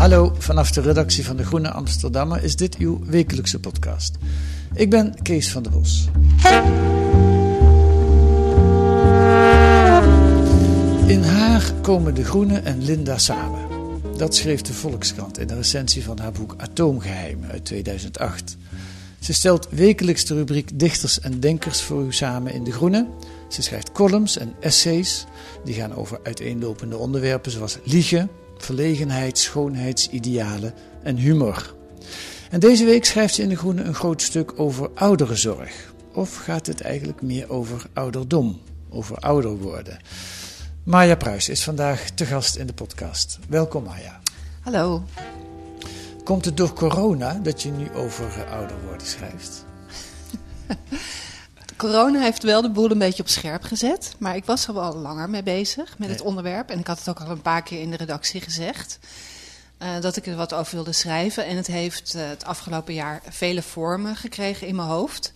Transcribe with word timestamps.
Hallo, 0.00 0.34
vanaf 0.38 0.70
de 0.70 0.80
redactie 0.80 1.24
van 1.24 1.36
De 1.36 1.44
Groene 1.44 1.70
Amsterdammer 1.70 2.42
is 2.42 2.56
dit 2.56 2.76
uw 2.76 3.00
wekelijkse 3.04 3.60
podcast. 3.60 4.16
Ik 4.74 4.90
ben 4.90 5.22
Kees 5.22 5.52
van 5.52 5.62
der 5.62 5.72
Bos. 5.72 6.08
In 11.06 11.22
Haar 11.22 11.72
komen 11.82 12.14
De 12.14 12.24
Groene 12.24 12.58
en 12.58 12.82
Linda 12.82 13.18
samen. 13.18 13.60
Dat 14.16 14.34
schreef 14.34 14.62
de 14.62 14.72
Volkskrant 14.72 15.38
in 15.38 15.46
de 15.46 15.54
recensie 15.54 16.04
van 16.04 16.18
haar 16.18 16.32
boek 16.32 16.54
Atoomgeheim 16.56 17.44
uit 17.50 17.64
2008. 17.64 18.56
Ze 19.18 19.32
stelt 19.32 19.68
wekelijks 19.70 20.24
de 20.24 20.34
rubriek 20.34 20.78
Dichters 20.78 21.20
en 21.20 21.40
Denkers 21.40 21.82
voor 21.82 22.04
u 22.04 22.12
samen 22.12 22.52
in 22.52 22.64
De 22.64 22.72
Groene. 22.72 23.06
Ze 23.48 23.62
schrijft 23.62 23.92
columns 23.92 24.36
en 24.36 24.54
essays 24.60 25.26
die 25.64 25.74
gaan 25.74 25.94
over 25.94 26.20
uiteenlopende 26.22 26.96
onderwerpen 26.96 27.50
zoals 27.50 27.78
liegen, 27.84 28.30
verlegenheid, 28.64 29.38
schoonheidsidealen 29.38 30.74
en 31.02 31.16
humor. 31.16 31.74
En 32.50 32.60
deze 32.60 32.84
week 32.84 33.04
schrijft 33.04 33.34
ze 33.34 33.42
in 33.42 33.48
De 33.48 33.56
Groene 33.56 33.82
een 33.82 33.94
groot 33.94 34.22
stuk 34.22 34.52
over 34.56 34.90
ouderenzorg. 34.94 35.92
Of 36.12 36.36
gaat 36.36 36.66
het 36.66 36.80
eigenlijk 36.80 37.22
meer 37.22 37.50
over 37.50 37.86
ouderdom, 37.92 38.60
over 38.90 39.16
ouder 39.16 39.56
worden? 39.56 39.98
Maya 40.84 41.14
Pruis 41.14 41.48
is 41.48 41.64
vandaag 41.64 42.10
te 42.10 42.26
gast 42.26 42.56
in 42.56 42.66
de 42.66 42.72
podcast. 42.72 43.38
Welkom 43.48 43.84
Maya. 43.84 44.20
Hallo. 44.60 45.04
Komt 46.24 46.44
het 46.44 46.56
door 46.56 46.72
corona 46.72 47.40
dat 47.42 47.62
je 47.62 47.70
nu 47.70 47.90
over 47.94 48.46
ouder 48.50 48.76
worden 48.86 49.06
schrijft? 49.06 49.64
Corona 51.80 52.20
heeft 52.20 52.42
wel 52.42 52.62
de 52.62 52.70
boel 52.70 52.90
een 52.90 52.98
beetje 52.98 53.22
op 53.22 53.28
scherp 53.28 53.62
gezet. 53.62 54.14
Maar 54.18 54.36
ik 54.36 54.44
was 54.44 54.66
er 54.66 54.74
wel 54.74 54.96
langer 54.96 55.30
mee 55.30 55.42
bezig 55.42 55.98
met 55.98 56.08
het 56.08 56.20
onderwerp. 56.20 56.70
En 56.70 56.78
ik 56.78 56.86
had 56.86 56.98
het 56.98 57.08
ook 57.08 57.20
al 57.20 57.30
een 57.30 57.42
paar 57.42 57.62
keer 57.62 57.80
in 57.80 57.90
de 57.90 57.96
redactie 57.96 58.40
gezegd. 58.40 58.98
eh, 59.78 60.00
dat 60.00 60.16
ik 60.16 60.26
er 60.26 60.36
wat 60.36 60.52
over 60.52 60.74
wilde 60.74 60.92
schrijven. 60.92 61.46
En 61.46 61.56
het 61.56 61.66
heeft 61.66 62.14
eh, 62.14 62.28
het 62.28 62.44
afgelopen 62.44 62.94
jaar 62.94 63.22
vele 63.28 63.62
vormen 63.62 64.16
gekregen 64.16 64.66
in 64.66 64.76
mijn 64.76 64.88
hoofd. 64.88 65.32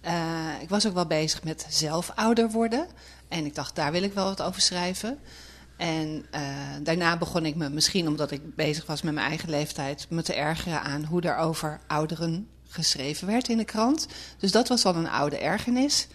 Eh, 0.00 0.14
ik 0.60 0.68
was 0.68 0.86
ook 0.86 0.94
wel 0.94 1.06
bezig 1.06 1.44
met 1.44 1.66
zelf 1.68 2.12
ouder 2.14 2.50
worden. 2.50 2.86
En 3.28 3.44
ik 3.44 3.54
dacht, 3.54 3.76
daar 3.76 3.92
wil 3.92 4.02
ik 4.02 4.14
wel 4.14 4.24
wat 4.24 4.42
over 4.42 4.60
schrijven. 4.60 5.18
En 5.76 6.26
daarna 6.82 7.16
begon 7.16 7.46
ik 7.46 7.54
me, 7.54 7.68
misschien 7.68 8.08
omdat 8.08 8.30
ik 8.30 8.54
bezig 8.54 8.86
was 8.86 9.02
met 9.02 9.14
mijn 9.14 9.26
eigen 9.26 9.50
leeftijd, 9.50 10.06
me 10.08 10.22
te 10.22 10.34
ergeren 10.34 10.82
aan 10.82 11.04
hoe 11.04 11.22
er 11.22 11.36
over 11.36 11.80
ouderen 11.86 12.48
geschreven 12.70 13.26
werd 13.26 13.48
in 13.48 13.56
de 13.56 13.64
krant. 13.64 14.06
Dus 14.38 14.50
dat 14.50 14.68
was 14.68 14.84
al 14.84 14.94
een 14.94 15.08
oude 15.08 15.38
ergernis. 15.38 16.06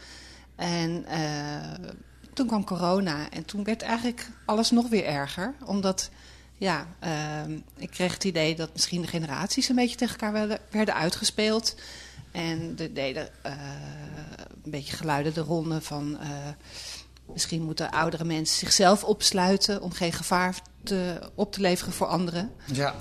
En 0.56 1.06
eh, 1.06 1.90
toen 2.34 2.48
kwam 2.48 2.64
corona 2.64 3.30
en 3.30 3.46
toen 3.46 3.64
werd 3.64 3.82
eigenlijk 3.82 4.30
alles 4.46 4.72
nog 4.72 4.90
weer 4.90 5.06
erger. 5.06 5.54
Omdat, 5.66 6.10
ja, 6.58 6.88
ehm, 7.00 7.60
ik 7.78 7.90
kreeg 7.90 8.14
het 8.14 8.24
idee 8.24 8.56
dat 8.56 8.74
misschien 8.74 9.02
de 9.02 9.08
generaties 9.08 9.70
een 9.70 9.76
beetje 9.76 9.96
tegen 9.96 10.20
elkaar 10.20 10.60
werden, 10.70 10.96
uitgespeeld. 10.96 11.76
En 12.32 12.76
er 12.78 12.94
deden 12.94 13.30
eh, 13.42 13.54
een 14.64 14.72
beetje 14.72 14.96
geluiden 14.96 15.34
de 15.34 15.42
ronde 15.42 15.82
van... 15.82 16.20
eh, 16.20 16.30
misschien 17.34 17.62
moeten 17.62 17.92
oudere 17.92 18.24
mensen 18.24 18.58
zichzelf 18.58 19.04
opsluiten... 19.04 19.82
om 19.82 19.92
geen 19.92 20.14
gevaar 20.14 20.62
te, 20.84 21.20
op 21.36 21.52
te 21.52 21.62
leveren 21.62 21.94
voor 21.94 22.08
anderen. 22.08 22.52
Ja. 22.66 22.96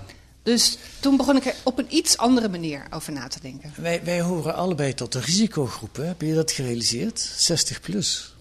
Dus 0.45 0.79
toen 1.01 1.17
begon 1.17 1.37
ik 1.37 1.45
er 1.45 1.55
op 1.63 1.79
een 1.79 1.95
iets 1.95 2.17
andere 2.17 2.49
manier 2.49 2.87
over 2.91 3.13
na 3.13 3.29
te 3.29 3.41
denken. 3.41 3.73
Wij, 3.77 4.05
wij 4.05 4.21
horen 4.21 4.55
allebei 4.55 4.95
tot 4.95 5.13
de 5.13 5.21
risicogroepen. 5.21 6.07
Heb 6.07 6.21
je 6.21 6.35
dat 6.35 6.53
gerealiseerd? 6.53 7.19
60 7.37 7.81
plus. 7.81 8.35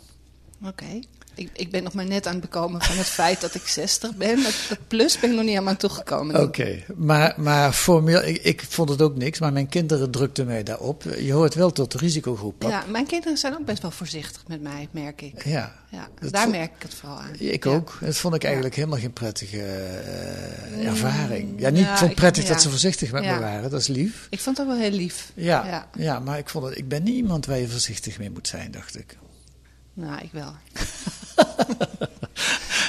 Oké. 0.63 0.99
Ik, 1.35 1.49
ik 1.53 1.71
ben 1.71 1.83
nog 1.83 1.93
maar 1.93 2.05
net 2.05 2.25
aan 2.27 2.31
het 2.33 2.41
bekomen 2.41 2.81
van 2.81 2.97
het 2.97 3.05
feit 3.05 3.41
dat 3.41 3.55
ik 3.55 3.67
60 3.67 4.15
ben. 4.15 4.43
Dat, 4.43 4.53
dat 4.69 4.77
plus 4.87 5.19
ben 5.19 5.29
ik 5.29 5.35
nog 5.35 5.45
niet 5.45 5.57
aan 5.57 5.77
toegekomen. 5.77 6.41
Oké, 6.41 6.83
maar, 6.95 7.33
maar 7.37 7.73
formeel, 7.73 8.23
ik, 8.23 8.37
ik 8.43 8.61
vond 8.69 8.89
het 8.89 9.01
ook 9.01 9.15
niks, 9.15 9.39
maar 9.39 9.53
mijn 9.53 9.69
kinderen 9.69 10.11
drukten 10.11 10.45
mij 10.45 10.63
daarop. 10.63 11.03
Je 11.19 11.31
hoort 11.33 11.53
wel 11.53 11.71
tot 11.71 11.91
de 11.91 11.97
risicogroep. 11.97 12.59
pap. 12.59 12.69
Ja, 12.69 12.83
mijn 12.87 13.05
kinderen 13.05 13.37
zijn 13.37 13.53
ook 13.53 13.65
best 13.65 13.81
wel 13.81 13.91
voorzichtig 13.91 14.43
met 14.47 14.61
mij, 14.61 14.87
merk 14.91 15.21
ik. 15.21 15.45
Ja, 15.45 15.73
Ja, 15.91 16.07
Dat 16.19 16.31
daar 16.31 16.49
merk 16.49 16.71
ik 16.75 16.81
het 16.81 16.93
vooral 16.93 17.17
aan. 17.19 17.31
ik 17.37 17.63
Ja. 17.63 17.71
ook. 17.71 17.97
Dat 18.01 18.15
vond 18.17 18.35
ik 18.35 18.43
eigenlijk 18.43 18.75
helemaal 18.75 18.99
geen 18.99 19.13
prettige 19.13 19.61
eh, 19.61 20.85
ervaring. 20.87 21.59
Ja, 21.59 21.69
niet 21.69 21.83
ja, 21.83 21.91
ik 21.91 21.97
vond 21.97 22.09
ik- 22.11 22.15
prettig 22.17 22.45
dat 22.45 22.61
ze 22.61 22.69
voorzichtig 22.69 23.11
met 23.11 23.23
me 23.25 23.39
waren, 23.39 23.69
dat 23.69 23.79
is 23.81 23.87
lief. 23.87 24.27
Ik 24.29 24.39
vond 24.39 24.57
het 24.57 24.67
ook 24.67 24.73
wel 24.73 24.81
heel 24.81 24.91
lief. 24.97 25.31
Ja, 25.33 25.65
ja. 25.65 25.87
ja. 25.97 26.19
maar 26.19 26.37
ik, 26.37 26.49
vond 26.49 26.65
het, 26.65 26.77
ik 26.77 26.87
ben 26.87 27.03
niet 27.03 27.15
iemand 27.15 27.45
waar 27.45 27.57
je 27.57 27.67
voorzichtig 27.67 28.19
mee 28.19 28.31
moet 28.31 28.47
zijn, 28.47 28.71
dacht 28.71 28.97
ik. 28.97 29.17
Nou, 29.93 30.21
ik 30.21 30.31
wel. 30.31 30.53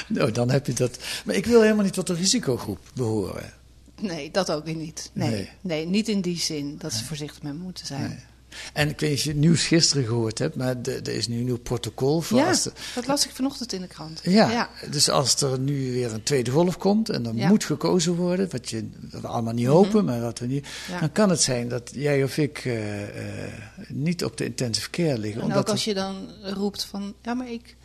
Nou, 0.07 0.31
dan 0.31 0.49
heb 0.51 0.65
je 0.67 0.73
dat. 0.73 0.97
Maar 1.25 1.35
ik 1.35 1.45
wil 1.45 1.61
helemaal 1.61 1.83
niet 1.83 1.93
tot 1.93 2.07
de 2.07 2.13
risicogroep 2.13 2.79
behoren. 2.93 3.53
Nee, 4.01 4.31
dat 4.31 4.51
ook 4.51 4.65
weer 4.65 4.75
niet. 4.75 5.09
Nee, 5.13 5.29
Nee. 5.29 5.49
nee. 5.61 5.85
niet 5.85 6.07
in 6.07 6.21
die 6.21 6.37
zin 6.39 6.77
dat 6.77 6.93
ze 6.93 7.05
voorzichtig 7.05 7.41
met 7.41 7.53
me 7.53 7.59
moeten 7.63 7.85
zijn. 7.85 8.09
Nee. 8.09 8.19
En 8.73 8.89
ik 8.89 8.99
weet 8.99 9.09
niet 9.09 9.19
of 9.19 9.23
je 9.25 9.29
het 9.29 9.39
nieuws 9.39 9.67
gisteren 9.67 10.05
gehoord 10.05 10.39
hebt, 10.39 10.55
maar 10.55 10.75
er 10.83 11.07
is 11.07 11.27
nu 11.27 11.37
een 11.37 11.45
nieuw 11.45 11.57
protocol 11.57 12.21
voor 12.21 12.37
Ja, 12.37 12.51
de, 12.51 12.71
dat 12.95 13.07
las 13.07 13.25
ik 13.25 13.31
vanochtend 13.33 13.73
in 13.73 13.81
de 13.81 13.87
krant. 13.87 14.19
Ja, 14.23 14.51
ja. 14.51 14.69
dus 14.89 15.09
als 15.09 15.41
er 15.41 15.59
nu 15.59 15.91
weer 15.91 16.13
een 16.13 16.23
tweede 16.23 16.51
golf 16.51 16.77
komt 16.77 17.09
en 17.09 17.25
er 17.25 17.33
Ja. 17.33 17.41
Mhm. 17.41 17.49
moet 17.49 17.63
gekozen 17.63 18.15
worden, 18.15 18.49
wat, 18.51 18.69
je, 18.69 18.89
wat 19.11 19.21
we 19.21 19.27
allemaal 19.27 19.53
niet 19.53 19.67
hopen, 19.67 20.05
maar 20.05 20.21
wat 20.21 20.39
we 20.39 20.45
niet, 20.45 20.67
dan 20.99 21.11
kan 21.11 21.29
het 21.29 21.41
zijn 21.41 21.67
dat 21.69 21.91
jij 21.93 22.23
of 22.23 22.37
ik 22.37 22.57
eh, 22.65 23.43
eh, 23.45 23.51
niet 23.87 24.23
op 24.23 24.37
de 24.37 24.45
intensive 24.45 24.89
care 24.89 25.17
liggen. 25.17 25.41
En 25.41 25.47
omdat 25.47 25.61
ook 25.63 25.69
als 25.69 25.83
je 25.85 25.93
dan 25.93 26.27
roept 26.41 26.83
van... 26.83 27.13
Ja, 27.21 27.33
maar 27.33 27.51
ik, 27.51 27.75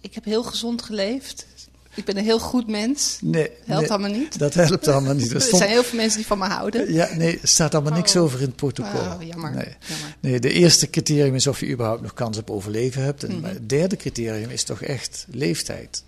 ik 0.00 0.14
heb 0.14 0.24
heel 0.24 0.42
gezond 0.42 0.82
geleefd. 0.82 1.46
Ik 1.98 2.04
ben 2.04 2.16
een 2.16 2.24
heel 2.24 2.38
goed 2.40 2.66
mens. 2.68 3.18
nee, 3.20 3.50
Helpt 3.64 3.80
nee, 3.82 3.90
allemaal 3.90 4.18
niet. 4.18 4.38
Dat 4.38 4.54
helpt 4.54 4.88
allemaal 4.88 5.14
niet. 5.14 5.30
Er 5.34 5.36
Er 5.36 5.56
zijn 5.56 5.70
heel 5.70 5.82
veel 5.84 5.96
mensen 5.98 6.16
die 6.18 6.26
van 6.26 6.38
me 6.38 6.44
houden. 6.46 6.92
ja, 6.92 7.08
nee, 7.16 7.38
er 7.42 7.48
staat 7.48 7.74
allemaal 7.74 7.92
niks 7.92 8.16
Oh. 8.16 8.22
over 8.22 8.40
in 8.40 8.46
het 8.46 8.56
protocol. 8.56 9.00
Oh, 9.00 9.22
jammer. 9.22 9.50
Nee. 9.54 9.76
jammer. 9.88 10.16
Nee, 10.20 10.40
de 10.40 10.52
eerste 10.52 10.90
criterium 10.90 11.34
is 11.34 11.46
of 11.46 11.60
je 11.60 11.68
überhaupt 11.68 12.02
nog 12.02 12.14
kans 12.14 12.38
op 12.38 12.50
overleven 12.50 13.02
hebt. 13.02 13.24
En 13.24 13.36
Mhm. 13.36 13.44
het 13.48 13.68
derde 13.68 13.96
criterium 13.96 14.50
is 14.50 14.62
toch 14.64 14.82
echt 14.82 15.26
leeftijd. 15.30 16.04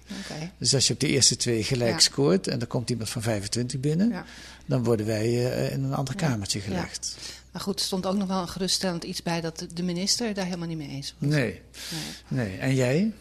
Dus 0.58 0.74
als 0.74 0.86
je 0.86 0.92
op 0.92 1.00
de 1.00 1.08
eerste 1.08 1.36
twee 1.36 1.62
gelijk 1.62 1.92
Ja. 1.92 1.98
scoort 1.98 2.46
en 2.48 2.60
er 2.60 2.66
komt 2.66 2.90
iemand 2.90 3.08
van 3.08 3.22
25 3.22 3.80
binnen, 3.80 4.08
Ja. 4.08 4.24
dan 4.66 4.84
worden 4.84 5.06
wij 5.06 5.52
eh, 5.52 5.72
in 5.72 5.82
een 5.84 5.94
ander 5.94 6.14
Ja. 6.18 6.26
kamertje 6.28 6.60
gelegd. 6.60 7.16
Maar 7.52 7.62
goed, 7.62 7.78
er 7.78 7.84
stond 7.86 8.06
ook 8.06 8.16
nog 8.16 8.28
wel 8.28 8.40
een 8.40 8.48
geruststellend 8.48 9.04
iets 9.04 9.22
bij... 9.22 9.40
dat 9.40 9.58
de- 9.58 9.72
de 9.74 9.82
minister 9.82 10.34
daar 10.34 10.44
helemaal 10.44 10.68
niet 10.68 10.78
mee 10.78 10.88
eens 10.88 11.14
was. 11.18 11.30
Nee, 11.30 11.60
Nee. 12.28 12.46
nee. 12.48 12.58
En 12.58 12.74
jij? 12.74 13.12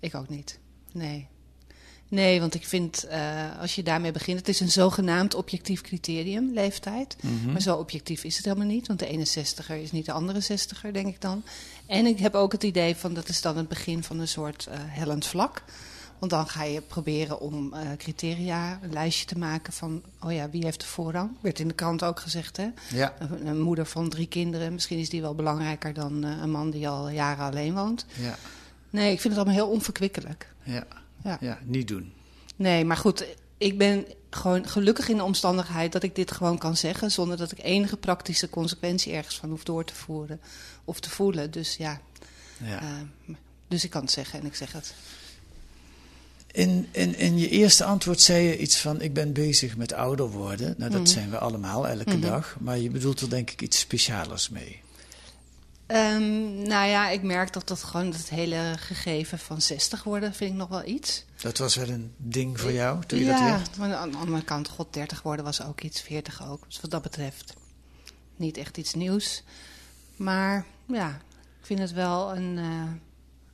Ik 0.00 0.14
ook 0.14 0.28
niet. 0.28 0.58
Nee. 0.92 1.26
Nee, 2.14 2.40
want 2.40 2.54
ik 2.54 2.66
vind, 2.66 3.04
eh, 3.04 3.60
als 3.60 3.74
je 3.74 3.82
daarmee 3.82 4.12
begint, 4.12 4.38
het 4.38 4.48
is 4.48 4.60
een 4.60 4.70
zogenaamd 4.70 5.34
objectief 5.34 5.80
criterium, 5.80 6.50
leeftijd. 6.52 7.16
Mhm. 7.20 7.52
Maar 7.52 7.60
zo 7.60 7.76
objectief 7.76 8.24
is 8.24 8.36
het 8.36 8.44
helemaal 8.44 8.66
niet, 8.66 8.86
want 8.86 8.98
de 8.98 9.06
ene 9.06 9.24
60er 9.24 9.82
is 9.82 9.92
niet 9.92 10.06
de 10.06 10.12
andere 10.12 10.40
60er, 10.40 10.92
denk 10.92 11.06
ik 11.06 11.20
dan. 11.20 11.42
En 11.86 12.06
ik 12.06 12.18
heb 12.18 12.34
ook 12.34 12.52
het 12.52 12.62
idee 12.62 12.96
van 12.96 13.14
dat 13.14 13.28
is 13.28 13.40
dan 13.40 13.56
het 13.56 13.68
begin 13.68 14.02
van 14.02 14.18
een 14.18 14.28
soort 14.28 14.66
eh, 14.66 14.78
hellend 14.78 15.26
vlak. 15.26 15.62
Want 16.18 16.30
dan 16.30 16.48
ga 16.48 16.64
je 16.64 16.80
proberen 16.80 17.40
om 17.40 17.72
eh, 17.72 17.80
criteria, 17.98 18.78
een 18.82 18.92
lijstje 18.92 19.26
te 19.26 19.38
maken 19.38 19.72
van, 19.72 20.02
oh 20.20 20.32
ja, 20.32 20.50
wie 20.50 20.64
heeft 20.64 20.80
de 20.80 20.86
voorrang? 20.86 21.30
Werd 21.40 21.58
in 21.58 21.68
de 21.68 21.74
krant 21.74 22.04
ook 22.04 22.20
gezegd, 22.20 22.56
hè? 22.56 22.68
Ja. 22.90 23.14
Een, 23.18 23.46
een 23.46 23.60
moeder 23.60 23.86
van 23.86 24.08
drie 24.08 24.28
kinderen, 24.28 24.72
misschien 24.72 24.98
is 24.98 25.08
die 25.08 25.20
wel 25.20 25.34
belangrijker 25.34 25.94
dan 25.94 26.22
een 26.22 26.50
man 26.50 26.70
die 26.70 26.88
al 26.88 27.08
jaren 27.08 27.44
alleen 27.44 27.74
woont. 27.74 28.06
Ja. 28.20 28.36
Nee, 28.90 29.12
ik 29.12 29.20
vind 29.20 29.34
het 29.34 29.42
allemaal 29.42 29.64
heel 29.64 29.74
onverkwikkelijk. 29.74 30.48
Ja. 30.62 30.86
Ja. 31.24 31.38
Ja, 31.40 31.58
niet 31.64 31.88
doen. 31.88 32.12
Nee, 32.56 32.84
maar 32.84 32.96
goed, 32.96 33.24
ik 33.58 33.78
ben 33.78 34.04
gewoon 34.30 34.68
gelukkig 34.68 35.08
in 35.08 35.16
de 35.16 35.22
omstandigheid 35.24 35.92
dat 35.92 36.02
ik 36.02 36.14
dit 36.14 36.30
gewoon 36.32 36.58
kan 36.58 36.76
zeggen. 36.76 37.10
zonder 37.10 37.36
dat 37.36 37.52
ik 37.52 37.62
enige 37.62 37.96
praktische 37.96 38.50
consequentie 38.50 39.12
ergens 39.12 39.36
van 39.36 39.48
hoef 39.50 39.64
door 39.64 39.84
te 39.84 39.94
voeren 39.94 40.40
of 40.84 41.00
te 41.00 41.10
voelen. 41.10 41.50
Dus 41.50 41.76
ja, 41.76 42.00
Ja. 42.64 42.80
eh, 42.80 43.34
dus 43.68 43.84
ik 43.84 43.90
kan 43.90 44.02
het 44.02 44.10
zeggen 44.10 44.40
en 44.40 44.46
ik 44.46 44.54
zeg 44.54 44.72
het. 44.72 44.94
In, 46.52 46.88
in, 46.90 47.16
in 47.18 47.38
je 47.38 47.48
eerste 47.48 47.84
antwoord 47.84 48.20
zei 48.20 48.46
je 48.46 48.58
iets 48.58 48.76
van: 48.80 49.00
Ik 49.00 49.12
ben 49.14 49.32
bezig 49.32 49.76
met 49.76 49.92
ouder 49.92 50.30
worden. 50.30 50.74
Nou, 50.78 50.90
dat 50.90 51.00
Mhm. 51.00 51.10
zijn 51.10 51.30
we 51.30 51.38
allemaal 51.38 51.88
elke 51.88 52.10
Mhm. 52.16 52.20
dag. 52.20 52.56
Maar 52.60 52.78
je 52.78 52.90
bedoelt 52.90 53.20
er 53.20 53.30
denk 53.30 53.50
ik 53.50 53.62
iets 53.62 53.78
specialers 53.78 54.48
mee. 54.48 54.80
Ehm, 55.86 56.62
nou 56.62 56.88
ja, 56.88 57.08
ik 57.08 57.22
merk 57.22 57.52
dat 57.52 57.68
dat 57.68 57.82
gewoon 57.82 58.12
het 58.12 58.28
hele 58.28 58.74
gegeven 58.78 59.38
van 59.38 59.60
60 59.60 60.04
worden 60.04 60.34
vind 60.34 60.50
ik 60.50 60.56
nog 60.56 60.68
wel 60.68 60.84
iets. 60.84 61.24
Dat 61.40 61.58
was 61.58 61.76
wel 61.76 61.88
een 61.88 62.14
ding 62.16 62.60
voor 62.60 62.72
jou 62.72 63.04
toen 63.06 63.18
je 63.18 63.24
ja, 63.24 63.48
dat 63.48 63.58
werd? 63.58 63.76
maar 63.76 63.94
aan 63.94 64.10
de 64.10 64.16
andere 64.16 64.44
kant, 64.44 64.68
god, 64.68 64.92
30 64.92 65.22
worden 65.22 65.44
was 65.44 65.62
ook 65.62 65.80
iets, 65.80 66.00
40 66.00 66.48
ook. 66.48 66.64
Dus 66.66 66.80
wat 66.80 66.90
dat 66.90 67.02
betreft 67.02 67.54
niet 68.36 68.56
echt 68.56 68.76
iets 68.76 68.94
nieuws. 68.94 69.42
Maar 70.16 70.66
ja, 70.86 71.08
ik 71.60 71.66
vind 71.66 71.78
het 71.78 71.92
wel 71.92 72.36
een, 72.36 72.58
eh, 72.58 72.92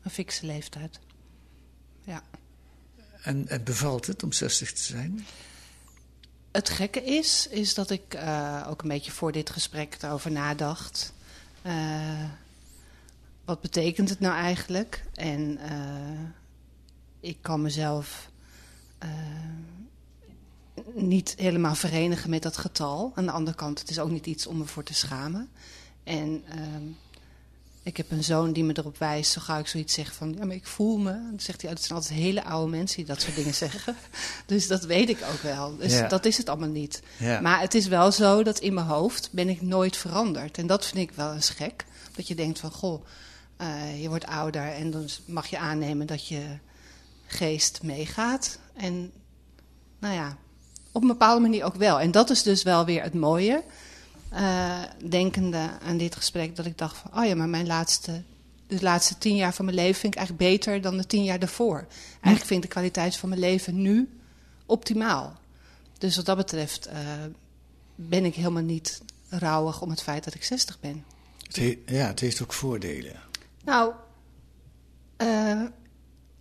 een 0.02 0.10
fikse 0.10 0.46
leeftijd. 0.46 0.98
Ja. 2.04 2.22
En, 3.22 3.48
en 3.48 3.64
bevalt 3.64 4.06
het 4.06 4.22
om 4.22 4.32
60 4.32 4.72
te 4.72 4.82
zijn? 4.82 5.26
Het 6.52 6.68
gekke 6.68 7.04
is, 7.04 7.46
is 7.50 7.74
dat 7.74 7.90
ik 7.90 8.14
eh, 8.14 8.66
ook 8.68 8.82
een 8.82 8.88
beetje 8.88 9.12
voor 9.12 9.32
dit 9.32 9.50
gesprek 9.50 9.96
erover 10.00 10.30
nadacht. 10.30 11.12
Eh, 11.62 12.24
wat 13.44 13.60
betekent 13.60 14.08
het 14.08 14.20
nou 14.20 14.34
eigenlijk? 14.34 15.04
En 15.14 15.58
eh, 15.58 16.20
ik 17.20 17.36
kan 17.40 17.62
mezelf 17.62 18.30
eh, 18.98 19.08
niet 20.94 21.34
helemaal 21.38 21.74
verenigen 21.74 22.30
met 22.30 22.42
dat 22.42 22.56
getal. 22.56 23.12
Aan 23.14 23.26
de 23.26 23.32
andere 23.32 23.56
kant, 23.56 23.78
het 23.78 23.90
is 23.90 23.98
ook 23.98 24.10
niet 24.10 24.26
iets 24.26 24.46
om 24.46 24.58
me 24.58 24.64
voor 24.64 24.82
te 24.82 24.94
schamen. 24.94 25.48
En 26.04 26.42
ehm, 26.48 26.82
ik 27.82 27.96
heb 27.96 28.10
een 28.10 28.24
zoon 28.24 28.52
die 28.52 28.64
me 28.64 28.72
erop 28.76 28.98
wijst, 28.98 29.32
zo 29.32 29.40
ga 29.40 29.58
ik 29.58 29.66
zoiets 29.66 29.94
zeggen 29.94 30.14
van, 30.14 30.34
ja, 30.38 30.44
maar 30.44 30.56
ik 30.56 30.66
voel 30.66 30.98
me. 30.98 31.12
Dan 31.12 31.40
zegt 31.40 31.60
hij, 31.60 31.70
oh, 31.70 31.76
het 31.76 31.84
zijn 31.84 31.98
altijd 31.98 32.18
hele 32.18 32.44
oude 32.44 32.70
mensen 32.70 32.96
die 32.96 33.06
dat 33.06 33.20
soort 33.20 33.36
dingen 33.36 33.54
zeggen. 33.64 33.96
Dus 34.46 34.66
dat 34.66 34.84
weet 34.84 35.08
ik 35.08 35.18
ook 35.32 35.42
wel. 35.42 35.76
Dus 35.76 36.08
dat 36.08 36.24
is 36.24 36.36
het 36.36 36.48
allemaal 36.48 36.68
niet. 36.68 37.02
Maar 37.42 37.60
het 37.60 37.74
is 37.74 37.86
wel 37.86 38.12
zo 38.12 38.42
dat 38.42 38.58
in 38.58 38.74
mijn 38.74 38.86
hoofd 38.86 39.28
ben 39.32 39.48
ik 39.48 39.62
nooit 39.62 39.96
veranderd. 39.96 40.58
En 40.58 40.66
dat 40.66 40.86
vind 40.86 41.10
ik 41.10 41.16
wel 41.16 41.34
eens 41.34 41.50
gek. 41.50 41.84
Dat 42.16 42.28
je 42.28 42.34
denkt 42.34 42.58
van, 42.58 42.70
goh, 42.70 43.04
eh, 43.56 44.02
je 44.02 44.08
wordt 44.08 44.26
ouder 44.26 44.72
en 44.72 44.90
dan 44.90 45.08
mag 45.24 45.46
je 45.46 45.58
aannemen 45.58 46.06
dat 46.06 46.26
je 46.26 46.42
geest 47.26 47.82
meegaat. 47.82 48.58
En 48.76 49.12
nou 49.98 50.14
ja, 50.14 50.36
op 50.92 51.02
een 51.02 51.08
bepaalde 51.08 51.40
manier 51.40 51.64
ook 51.64 51.76
wel. 51.76 52.00
En 52.00 52.10
dat 52.10 52.30
is 52.30 52.42
dus 52.42 52.62
wel 52.62 52.84
weer 52.84 53.02
het 53.02 53.14
mooie. 53.14 53.62
Eh, 54.30 54.78
denkende 55.08 55.70
aan 55.82 55.96
dit 55.96 56.16
gesprek, 56.16 56.56
dat 56.56 56.66
ik 56.66 56.78
dacht 56.78 56.96
van, 56.96 57.20
oh 57.20 57.26
ja, 57.26 57.34
maar 57.34 57.48
mijn 57.48 57.66
laatste, 57.66 58.22
de 58.66 58.82
laatste 58.82 59.18
tien 59.18 59.36
jaar 59.36 59.54
van 59.54 59.64
mijn 59.64 59.76
leven 59.76 60.00
vind 60.00 60.12
ik 60.14 60.18
eigenlijk 60.18 60.50
beter 60.50 60.80
dan 60.80 60.96
de 60.96 61.06
tien 61.06 61.24
jaar 61.24 61.38
daarvoor. 61.38 61.86
Eigenlijk 62.10 62.44
vind 62.44 62.54
ik 62.64 62.68
de 62.68 62.74
kwaliteit 62.74 63.16
van 63.16 63.28
mijn 63.28 63.40
leven 63.40 63.82
nu 63.82 64.08
optimaal. 64.66 65.38
Dus 65.98 66.16
wat 66.16 66.24
dat 66.26 66.36
betreft 66.36 66.86
eh, 66.86 66.98
ben 67.94 68.24
ik 68.24 68.34
helemaal 68.34 68.62
niet 68.62 69.02
rouwig 69.28 69.82
om 69.82 69.90
het 69.90 70.02
feit 70.02 70.24
dat 70.24 70.34
ik 70.34 70.44
60 70.44 70.80
ben. 70.80 71.04
Het 71.46 71.56
he- 71.56 71.78
ja, 71.86 72.06
het 72.06 72.20
heeft 72.20 72.42
ook 72.42 72.52
voordelen. 72.52 73.16
Nou, 73.64 73.92
eh, 75.16 75.62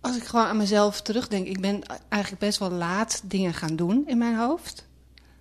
als 0.00 0.16
ik 0.16 0.24
gewoon 0.24 0.46
aan 0.46 0.56
mezelf 0.56 1.00
terugdenk, 1.02 1.46
ik 1.46 1.60
ben 1.60 1.82
eigenlijk 2.08 2.42
best 2.42 2.58
wel 2.58 2.70
laat 2.70 3.20
dingen 3.24 3.54
gaan 3.54 3.76
doen 3.76 4.02
in 4.06 4.18
mijn 4.18 4.36
hoofd. 4.36 4.86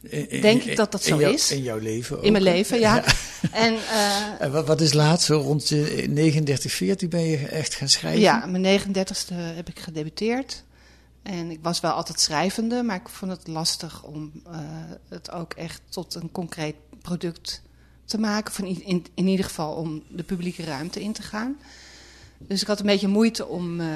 In- 0.01 0.41
Denk 0.41 0.63
ik 0.63 0.75
dat 0.75 0.91
dat 0.91 1.03
zo 1.03 1.19
jou- 1.19 1.33
is? 1.33 1.51
In 1.51 1.61
jouw 1.61 1.77
leven 1.77 2.17
ook. 2.17 2.23
In 2.23 2.31
mijn 2.31 2.43
leven, 2.43 2.79
ja. 2.89 3.03
En 3.51 3.73
eh, 3.73 4.41
En 4.45 4.51
wat, 4.51 4.67
wat 4.67 4.81
is 4.81 4.93
laat? 4.93 5.21
Zo 5.21 5.37
rond 5.39 5.69
je 5.69 6.05
39, 6.09 6.71
40 6.71 7.09
ben 7.09 7.21
je 7.25 7.37
echt 7.37 7.75
gaan 7.75 7.89
schrijven? 7.89 8.21
ja, 8.21 8.45
mijn 8.45 8.81
39ste 8.81 9.33
heb 9.35 9.69
ik 9.69 9.79
gedebuteerd. 9.79 10.63
En 11.23 11.51
ik 11.51 11.59
was 11.61 11.79
wel 11.79 11.91
altijd 11.91 12.19
schrijvende, 12.19 12.83
maar 12.83 12.95
ik 12.95 13.09
vond 13.09 13.31
het 13.31 13.47
lastig 13.47 14.03
om 14.03 14.31
eh, 14.51 14.59
het 15.09 15.31
ook 15.31 15.53
echt 15.53 15.81
tot 15.89 16.15
een 16.15 16.31
concreet 16.31 16.75
product 17.01 17.61
te 18.05 18.17
maken. 18.17 18.53
Van 18.53 18.65
in, 18.65 18.85
in, 18.85 19.05
in 19.13 19.27
ieder 19.27 19.45
geval 19.45 19.73
om 19.73 20.03
de 20.09 20.23
publieke 20.23 20.63
ruimte 20.63 21.01
in 21.01 21.13
te 21.13 21.21
gaan. 21.21 21.57
Dus 22.37 22.61
ik 22.61 22.67
had 22.67 22.79
een 22.79 22.85
beetje 22.85 23.07
moeite 23.07 23.47
om, 23.47 23.79
eh, 23.79 23.87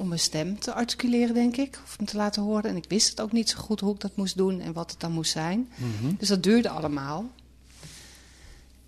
om 0.00 0.08
mijn 0.08 0.20
stem 0.20 0.58
te 0.58 0.72
articuleren, 0.72 1.34
denk 1.34 1.56
ik. 1.56 1.78
Of 1.84 1.96
hem 1.96 2.06
te 2.06 2.16
laten 2.16 2.42
horen. 2.42 2.70
En 2.70 2.76
ik 2.76 2.84
wist 2.88 3.10
het 3.10 3.20
ook 3.20 3.32
niet 3.32 3.50
zo 3.50 3.58
goed 3.58 3.80
hoe 3.80 3.94
ik 3.94 4.00
dat 4.00 4.16
moest 4.16 4.36
doen 4.36 4.60
en 4.60 4.72
wat 4.72 4.90
het 4.90 5.00
dan 5.00 5.12
moest 5.12 5.32
zijn. 5.32 5.68
Mhm. 5.74 6.14
Dus 6.18 6.28
dat 6.28 6.42
duurde 6.42 6.68
allemaal. 6.68 7.30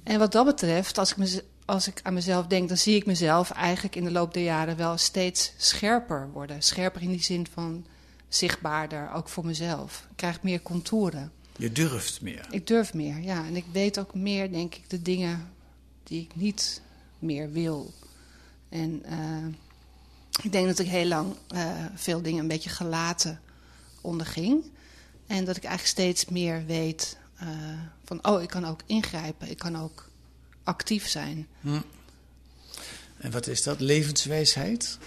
En 0.03 0.19
wat 0.19 0.33
dat 0.33 0.45
betreft, 0.45 0.99
als 0.99 1.11
ik, 1.11 1.17
me, 1.17 1.45
als 1.65 1.87
ik 1.87 2.01
aan 2.03 2.15
mezelf 2.15 2.47
denk, 2.47 2.69
dan 2.69 2.77
zie 2.77 2.97
ik 2.97 3.07
mezelf 3.07 3.51
eigenlijk 3.51 3.97
in 3.97 4.05
de 4.05 4.11
loop 4.11 4.35
der 4.35 4.43
jaren 4.43 4.77
wel 4.77 4.97
steeds 4.97 5.53
scherper 5.57 6.31
worden. 6.33 6.63
Scherper 6.63 7.03
in 7.03 7.11
die 7.11 7.23
zin 7.23 7.47
van 7.53 7.87
zichtbaarder, 8.29 9.13
ook 9.13 9.29
voor 9.29 9.47
mezelf. 9.47 10.07
Ik 10.11 10.17
krijg 10.17 10.43
meer 10.43 10.63
contouren. 10.63 11.33
Je 11.57 11.73
durft 11.73 12.21
meer. 12.21 12.47
Ik 12.51 12.67
durf 12.67 12.95
meer, 12.95 13.19
ja. 13.19 13.47
En 13.47 13.57
ik 13.57 13.65
weet 13.73 13.99
ook 13.99 14.15
meer, 14.15 14.53
denk 14.53 14.75
ik, 14.75 14.91
de 14.91 15.03
dingen 15.03 15.53
die 16.03 16.21
ik 16.21 16.35
niet 16.35 16.81
meer 17.19 17.51
wil. 17.51 17.93
En 18.69 19.05
eh, 19.05 19.19
ik 20.43 20.53
denk 20.53 20.67
dat 20.67 20.79
ik 20.79 20.87
heel 20.87 21.07
lang 21.07 21.35
eh, 21.49 21.85
veel 21.95 22.23
dingen 22.23 22.41
een 22.41 22.49
beetje 22.49 22.71
gelaten 22.71 23.41
onderging. 24.01 24.65
En 25.27 25.45
dat 25.45 25.57
ik 25.57 25.65
eigenlijk 25.65 25.99
steeds 25.99 26.25
meer 26.25 26.67
weet 26.67 27.17
eh, 27.37 27.49
van, 28.05 28.27
oh, 28.27 28.43
ik 28.43 28.49
kan 28.49 28.65
ook 28.65 28.81
ingrijpen. 28.87 29.51
Ik 29.51 29.59
kan 29.59 29.77
ook 29.77 30.11
actief 30.63 31.09
zijn. 31.09 31.49
Hm. 31.61 31.81
En 33.19 33.31
wat 33.31 33.47
is 33.47 33.63
dat? 33.63 33.81
Levenswijsheid? 33.81 34.99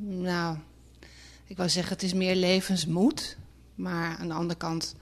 Nou, 0.00 0.58
ik 1.46 1.56
wou 1.56 1.68
zeggen, 1.68 1.92
het 1.92 2.02
is 2.02 2.12
meer 2.12 2.36
levensmoed. 2.36 3.36
Maar 3.74 4.16
aan 4.16 4.28
de 4.28 4.34
andere 4.34 4.58
kant, 4.58 4.94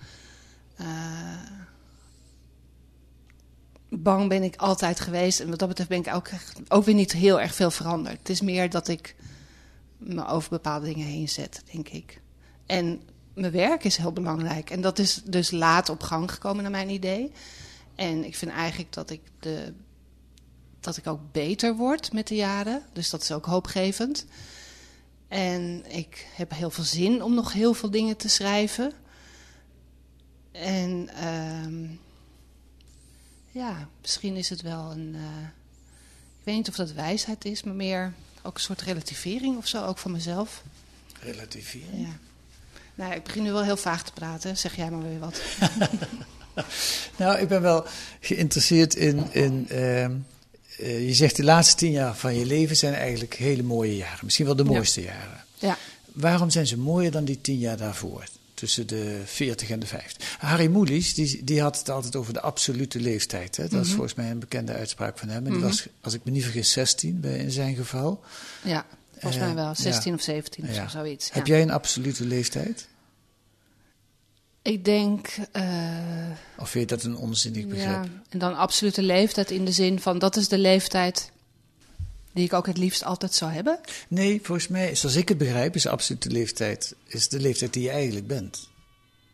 eh, 0.76 0.86
bang 3.98 4.28
ben 4.28 4.42
ik 4.42 4.56
altijd 4.56 5.00
geweest. 5.00 5.40
En 5.40 5.48
wat 5.50 5.58
dat 5.58 5.68
betreft 5.68 5.90
ben 5.90 5.98
ik 5.98 6.14
ook, 6.14 6.28
ook 6.68 6.84
weer 6.84 6.94
niet 6.94 7.12
heel 7.12 7.40
erg 7.40 7.54
veel 7.54 7.70
veranderd. 7.70 8.18
Het 8.18 8.28
is 8.28 8.40
meer 8.40 8.70
dat 8.70 8.88
ik 8.88 9.16
me 9.96 10.26
over 10.26 10.50
bepaalde 10.50 10.86
dingen 10.86 11.06
heen 11.06 11.28
zet, 11.28 11.62
denk 11.72 11.88
ik. 11.88 12.20
En 12.66 13.02
mijn 13.34 13.52
werk 13.52 13.84
is 13.84 13.96
heel 13.96 14.12
belangrijk. 14.12 14.70
En 14.70 14.80
dat 14.80 14.98
is 14.98 15.22
dus 15.24 15.50
laat 15.50 15.88
op 15.88 16.02
gang 16.02 16.32
gekomen, 16.32 16.62
naar 16.62 16.70
mijn 16.72 16.90
idee. 16.90 17.32
En 17.94 18.24
ik 18.24 18.36
vind 18.36 18.50
eigenlijk 18.50 18.92
dat 18.92 19.10
ik, 19.10 19.20
de, 19.40 19.72
dat 20.80 20.96
ik 20.96 21.06
ook 21.06 21.20
beter 21.32 21.76
word 21.76 22.12
met 22.12 22.28
de 22.28 22.34
jaren. 22.34 22.82
Dus 22.92 23.10
dat 23.10 23.22
is 23.22 23.32
ook 23.32 23.46
hoopgevend. 23.46 24.26
En 25.28 25.84
ik 25.88 26.26
heb 26.34 26.50
heel 26.54 26.70
veel 26.70 26.84
zin 26.84 27.22
om 27.22 27.34
nog 27.34 27.52
heel 27.52 27.74
veel 27.74 27.90
dingen 27.90 28.16
te 28.16 28.28
schrijven. 28.28 28.92
En 30.52 31.08
ehm, 31.08 31.84
ja, 33.52 33.88
misschien 34.00 34.36
is 34.36 34.48
het 34.48 34.62
wel 34.62 34.90
een. 34.90 35.12
eh, 35.14 35.20
ik 36.38 36.48
weet 36.48 36.54
niet 36.56 36.68
of 36.68 36.74
dat 36.76 36.92
wijsheid 36.92 37.44
is, 37.44 37.62
maar 37.62 37.74
meer 37.74 38.12
ook 38.42 38.54
een 38.54 38.60
soort 38.60 38.82
relativering 38.82 39.56
of 39.56 39.66
zo, 39.66 39.84
ook 39.86 39.98
van 39.98 40.10
mezelf. 40.10 40.62
Relativering. 41.20 42.06
Ja. 42.06 42.18
Nou, 42.94 43.14
ik 43.14 43.22
begin 43.22 43.42
nu 43.42 43.52
wel 43.52 43.62
heel 43.62 43.76
vaag 43.76 44.04
te 44.04 44.12
praten. 44.12 44.56
Zeg 44.56 44.76
jij 44.76 44.90
maar 44.90 45.08
weer 45.08 45.18
wat. 45.18 45.40
Nou, 47.16 47.38
ik 47.38 47.48
ben 47.48 47.62
wel 47.62 47.84
geïnteresseerd 48.20 48.94
in. 48.94 49.32
in 49.32 49.68
ehm, 49.68 50.12
eh, 50.78 51.06
je 51.06 51.14
zegt 51.14 51.36
de 51.36 51.44
laatste 51.44 51.76
tien 51.76 51.90
jaar 51.90 52.16
van 52.16 52.34
je 52.34 52.46
leven 52.46 52.76
zijn 52.76 52.94
eigenlijk 52.94 53.34
hele 53.34 53.62
mooie 53.62 53.96
jaren. 53.96 54.18
Misschien 54.24 54.46
wel 54.46 54.56
de 54.56 54.64
Ja. 54.64 54.70
mooiste 54.70 55.02
jaren. 55.02 55.44
Ja. 55.58 55.78
Waarom 56.12 56.50
zijn 56.50 56.66
ze 56.66 56.78
mooier 56.78 57.10
dan 57.10 57.24
die 57.24 57.40
tien 57.40 57.58
jaar 57.58 57.76
daarvoor? 57.76 58.24
Tussen 58.62 58.86
de 58.86 59.20
40 59.24 59.70
en 59.70 59.80
de 59.80 59.86
50. 59.86 60.36
Harry 60.38 60.66
Mulisch, 60.70 61.14
die, 61.14 61.44
die 61.44 61.60
had 61.60 61.78
het 61.78 61.88
altijd 61.88 62.16
over 62.16 62.32
de 62.32 62.40
absolute 62.40 63.00
leeftijd. 63.00 63.56
Hè? 63.56 63.62
Dat 63.68 63.72
is 63.80 63.86
Mhm. 63.86 63.94
volgens 63.94 64.14
mij 64.14 64.30
een 64.30 64.38
bekende 64.38 64.72
uitspraak 64.72 65.18
van 65.18 65.28
hem. 65.28 65.36
En 65.36 65.50
die 65.50 65.52
Mhm. 65.58 65.62
was, 65.68 65.86
als 66.00 66.14
ik 66.14 66.20
me 66.24 66.30
niet 66.30 66.42
vergis, 66.42 66.70
16 66.72 67.20
bij, 67.20 67.36
in 67.38 67.50
zijn 67.50 67.74
geval. 67.76 68.20
Ja, 68.64 68.86
volgens 69.12 69.36
Eh, 69.36 69.46
mij 69.46 69.54
wel. 69.54 69.74
16 69.74 70.10
ja. 70.12 70.16
of 70.18 70.22
17 70.24 70.64
of 70.68 70.74
Ja. 70.74 70.88
zo, 70.88 70.98
zoiets. 70.98 71.30
Heb 71.32 71.46
ja. 71.46 71.52
jij 71.54 71.62
een 71.62 71.70
absolute 71.70 72.24
leeftijd? 72.26 72.88
Ik 74.62 74.84
denk. 74.84 75.28
eh, 75.52 75.62
Of 76.58 76.70
vind 76.70 76.90
je 76.90 76.96
dat 76.96 77.04
een 77.04 77.16
onzinnig 77.16 77.66
begrip? 77.66 77.86
Ja, 77.88 78.04
en 78.28 78.38
dan 78.38 78.56
absolute 78.56 79.02
leeftijd 79.02 79.50
in 79.50 79.64
de 79.64 79.72
zin 79.72 80.00
van 80.00 80.18
dat 80.18 80.36
is 80.36 80.48
de 80.48 80.58
leeftijd 80.58 81.30
die 82.32 82.44
ik 82.44 82.52
ook 82.52 82.66
het 82.66 82.76
liefst 82.78 83.04
altijd 83.04 83.34
zou 83.34 83.52
hebben. 83.52 83.80
Nee, 84.08 84.40
volgens 84.42 84.68
mij, 84.68 84.94
zoals 84.94 85.16
ik 85.16 85.28
het 85.28 85.38
begrijp, 85.38 85.74
is 85.74 85.82
de 85.82 85.90
absolute 85.90 86.30
leeftijd 86.30 86.94
is 87.06 87.28
de 87.28 87.40
leeftijd 87.40 87.72
die 87.72 87.82
je 87.82 87.90
eigenlijk 87.90 88.26
bent. 88.26 88.70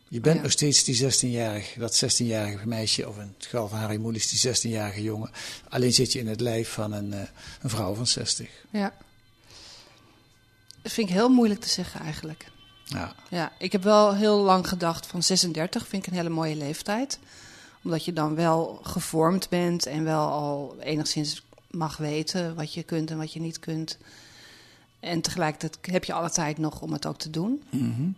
Je 0.07 0.19
bent 0.19 0.35
Ja. 0.35 0.41
nog 0.41 0.51
steeds 0.51 0.83
die 0.83 0.95
16-jarige, 0.95 1.79
dat 1.79 1.95
16-jarige 2.03 2.67
meisje, 2.67 3.07
of 3.07 3.15
in 3.17 3.33
het 3.37 3.45
geval 3.45 3.67
van 3.67 3.79
Harry 3.79 3.97
Mulisch, 4.01 4.27
die 4.29 4.39
16-jarige 4.39 5.01
jongen. 5.03 5.31
Alleen 5.69 5.93
zit 5.93 6.11
je 6.13 6.19
in 6.19 6.27
het 6.27 6.39
lijf 6.41 6.69
van 6.69 6.91
een, 6.91 7.13
eh, 7.13 7.19
een 7.61 7.69
vrouw 7.69 7.93
van 7.93 8.07
60. 8.07 8.49
Ja. 8.69 8.93
Dat 10.81 10.91
vind 10.91 11.09
ik 11.09 11.15
heel 11.15 11.29
moeilijk 11.29 11.59
te 11.61 11.69
zeggen 11.69 11.99
eigenlijk. 12.01 12.45
Ja. 12.85 13.15
Ja, 13.29 13.51
ik 13.59 13.71
heb 13.71 13.83
wel 13.83 14.15
heel 14.15 14.37
lang 14.37 14.67
gedacht 14.67 15.05
van 15.07 15.23
36 15.23 15.87
vind 15.87 16.05
ik 16.05 16.11
een 16.11 16.17
hele 16.17 16.29
mooie 16.29 16.55
leeftijd. 16.55 17.19
Omdat 17.83 18.05
je 18.05 18.13
dan 18.13 18.35
wel 18.35 18.79
gevormd 18.83 19.49
bent 19.49 19.85
en 19.85 20.03
wel 20.03 20.27
al 20.27 20.75
enigszins 20.79 21.43
mag 21.71 21.97
weten 21.97 22.55
wat 22.55 22.73
je 22.73 22.83
kunt 22.83 23.11
en 23.11 23.17
wat 23.17 23.33
je 23.33 23.39
niet 23.39 23.59
kunt. 23.59 23.97
En 24.99 25.21
tegelijkertijd 25.21 25.77
heb 25.81 26.03
je 26.03 26.13
alle 26.13 26.29
tijd 26.29 26.57
nog 26.57 26.81
om 26.81 26.91
het 26.93 27.05
ook 27.05 27.17
te 27.17 27.29
doen. 27.29 27.63
Mhm. 27.69 28.09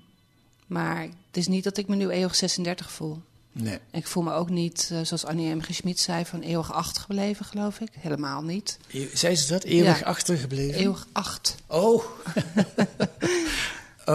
Maar 0.67 1.01
het 1.01 1.38
is 1.38 1.48
niet 1.48 1.63
dat 1.63 1.77
ik 1.77 1.88
me 1.88 1.96
nu 1.96 2.10
eeuwig 2.10 2.36
36 2.36 2.91
voel. 2.91 3.22
Nee. 3.51 3.79
Ik 3.91 4.08
voel 4.08 4.24
me 4.24 4.31
ook 4.34 4.50
niet, 4.50 4.89
eh, 4.91 5.00
zoals 5.01 5.25
Annie 5.25 5.55
M. 5.55 5.62
G. 5.62 5.67
Schmid 5.74 6.00
zei, 6.00 6.25
van 6.25 6.41
eeuwig 6.41 6.74
achtergebleven, 6.74 7.46
geloof 7.46 7.79
ik. 7.79 7.89
Helemaal 8.00 8.41
niet. 8.43 8.77
E- 8.88 9.08
Zei 9.13 9.36
ze 9.36 9.48
dat? 9.48 9.63
Eeuwig 9.63 10.00
Ja. 10.00 10.05
achtergebleven? 10.05 10.79
Eeuwig 10.79 11.08
acht. 11.12 11.55
Oh. 11.67 12.03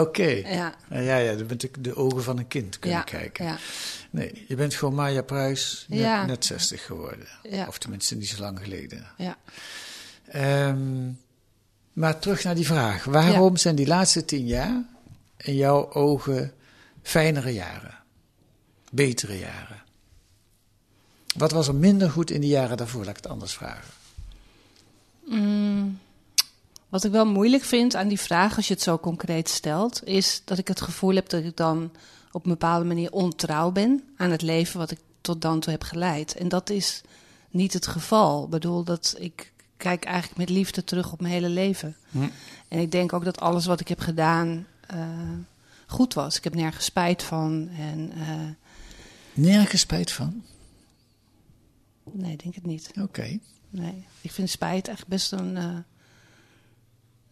Oké. 0.01 0.27
Ja, 0.29 0.75
Ja, 0.91 0.99
ja, 1.01 1.17
ja, 1.17 1.35
dan 1.35 1.47
bent 1.47 1.63
ik 1.63 1.85
de 1.85 1.97
ogen 1.97 2.23
van 2.23 2.39
een 2.39 2.49
kind 2.49 2.79
kunnen 2.79 2.99
ja, 2.99 3.05
kijken. 3.05 3.45
ja, 3.45 3.59
Nee, 4.11 4.45
je 4.49 4.55
bent 4.55 4.75
gewoon 4.75 4.95
Maya 4.95 5.23
Pruis, 5.23 5.85
net, 5.89 5.99
Ja. 5.99 6.27
net 6.27 6.45
60 6.45 6.85
geworden. 6.87 7.27
Of 7.69 7.79
tenminste 7.79 8.15
niet 8.17 8.29
zo 8.29 8.41
lang 8.41 8.59
geleden. 8.61 9.07
ja. 9.17 9.37
Ehm, 10.27 11.11
maar 11.93 12.19
terug 12.19 12.45
naar 12.45 12.55
die 12.55 12.67
vraag. 12.67 13.05
Waarom 13.05 13.57
zijn 13.57 13.75
die 13.75 13.87
laatste 13.87 14.25
tien 14.25 14.47
jaar 14.47 14.85
in 15.37 15.55
jouw 15.55 15.93
ogen 15.93 16.53
fijnere 17.03 17.53
jaren? 17.53 17.95
Betere 18.91 19.39
jaren? 19.39 19.83
Wat 21.37 21.51
was 21.51 21.69
er 21.69 21.75
minder 21.75 22.11
goed 22.11 22.31
in 22.31 22.41
die 22.41 22.51
jaren 22.51 22.77
daarvoor? 22.77 23.01
Laat 23.05 23.17
ik 23.17 23.23
het 23.23 23.33
anders 23.33 23.55
vragen. 23.55 23.91
Mm, 25.27 25.99
wat 26.97 27.05
ik 27.05 27.11
wel 27.11 27.27
moeilijk 27.27 27.65
vind 27.65 27.95
aan 27.95 28.09
die 28.09 28.21
vraag, 28.21 28.57
als 28.57 28.69
je 28.69 28.75
het 28.75 28.83
zo 28.83 28.99
concreet 28.99 29.49
stelt, 29.49 30.05
is 30.05 30.43
dat 30.45 30.59
ik 30.59 30.69
het 30.69 30.81
gevoel 30.81 31.15
heb 31.15 31.29
dat 31.29 31.45
ik 31.45 31.57
dan 31.57 31.93
op 32.33 32.45
een 32.45 32.51
bepaalde 32.51 32.85
manier 32.85 33.13
ontrouw 33.13 33.71
ben 33.71 34.03
aan 34.17 34.31
het 34.31 34.43
leven 34.43 34.79
wat 34.79 34.91
ik 34.91 34.99
tot 35.21 35.43
dan 35.43 35.61
toe 35.61 35.73
heb 35.73 35.83
geleid. 35.83 36.35
En 36.35 36.49
dat 36.49 36.71
is 36.71 37.03
niet 37.51 37.73
het 37.73 37.87
geval. 37.87 38.45
Ik 38.45 38.51
bedoel, 38.51 38.85
dat 38.85 39.15
ik 39.19 39.53
kijk 39.77 40.05
eigenlijk 40.05 40.39
met 40.39 40.49
liefde 40.49 40.85
terug 40.85 41.13
op 41.13 41.21
mijn 41.21 41.33
hele 41.33 41.49
leven. 41.49 41.97
Hm. 42.11 42.29
En 42.69 42.79
ik 42.79 42.91
denk 42.93 43.13
ook 43.13 43.25
dat 43.25 43.41
alles 43.41 43.67
wat 43.67 43.81
ik 43.81 43.89
heb 43.89 44.01
gedaan 44.01 44.67
eh, 44.87 44.99
goed 45.87 46.15
was. 46.15 46.37
Ik 46.37 46.45
heb 46.45 46.55
nergens 46.55 46.85
spijt 46.85 47.23
van. 47.23 47.69
En 47.79 48.13
eh, 48.13 48.49
Nergens 49.33 49.81
spijt 49.81 50.13
van? 50.13 50.43
nee, 52.13 52.33
ik 52.33 52.43
denk 52.43 52.55
het 52.55 52.67
niet. 52.67 52.91
Oké. 53.01 53.39
Nee, 53.71 54.05
ik 54.21 54.31
vind 54.31 54.51
spijt 54.51 54.89
echt 54.89 55.07
best 55.07 55.33
een, 55.33 55.57
eh, 55.57 55.77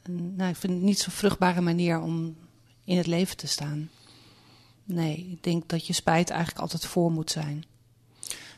een. 0.08 0.36
Nou, 0.36 0.50
ik 0.50 0.56
vind 0.56 0.72
het 0.72 0.82
niet 0.82 0.98
zo'n 0.98 1.12
vruchtbare 1.12 1.60
manier 1.60 2.00
om 2.00 2.36
in 2.84 2.96
het 2.96 3.06
leven 3.06 3.36
te 3.36 3.46
staan. 3.46 3.90
Nee, 4.84 5.28
ik 5.30 5.42
denk 5.42 5.68
dat 5.68 5.86
je 5.86 5.92
spijt 5.92 6.30
eigenlijk 6.30 6.60
altijd 6.60 6.86
voor 6.86 7.10
moet 7.10 7.30
zijn. 7.30 7.64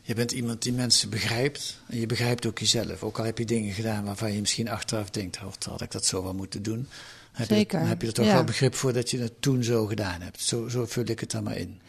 Je 0.01 0.13
bent 0.13 0.31
iemand 0.31 0.61
die 0.61 0.73
mensen 0.73 1.09
begrijpt. 1.09 1.79
En 1.87 1.99
je 1.99 2.05
begrijpt 2.05 2.45
ook 2.45 2.59
jezelf. 2.59 3.03
Ook 3.03 3.19
al 3.19 3.25
heb 3.25 3.37
je 3.37 3.45
dingen 3.45 3.73
gedaan 3.73 4.05
waarvan 4.05 4.33
je 4.33 4.39
misschien 4.39 4.69
achteraf 4.69 5.09
denkt: 5.09 5.37
oh, 5.37 5.51
had 5.59 5.81
ik 5.81 5.91
dat 5.91 6.05
zo 6.05 6.23
wel 6.23 6.33
moeten 6.33 6.63
doen. 6.63 6.87
Heb 7.31 7.47
Zeker, 7.47 7.81
Je, 7.81 7.87
heb 7.87 8.01
je 8.01 8.07
er 8.07 8.13
toch 8.13 8.25
ja. 8.25 8.33
wel 8.33 8.43
begrip 8.43 8.75
voor 8.75 8.93
dat 8.93 9.09
je 9.09 9.19
het 9.19 9.41
toen 9.41 9.63
zo 9.63 9.85
gedaan 9.85 10.21
hebt. 10.21 10.41
Zo, 10.41 10.67
zo 10.67 10.85
vul 10.85 11.05
ik 11.05 11.19
het 11.19 11.31
dan 11.31 11.43
maar 11.43 11.57
in. 11.57 11.81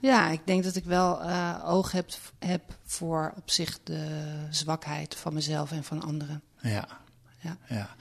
Ja, 0.00 0.30
ik 0.30 0.40
denk 0.44 0.64
dat 0.64 0.76
ik 0.76 0.84
wel 0.84 1.22
eh, 1.22 1.62
oog 1.64 1.92
heb, 1.92 2.10
heb 2.38 2.62
voor 2.84 3.32
op 3.36 3.50
zich 3.50 3.78
de 3.84 4.06
zwakheid 4.50 5.14
van 5.14 5.34
mezelf 5.34 5.72
en 5.72 5.84
van 5.84 6.02
anderen. 6.02 6.42
Ja. 6.62 6.88
Ja. 7.40 7.58
ja. 7.68 7.96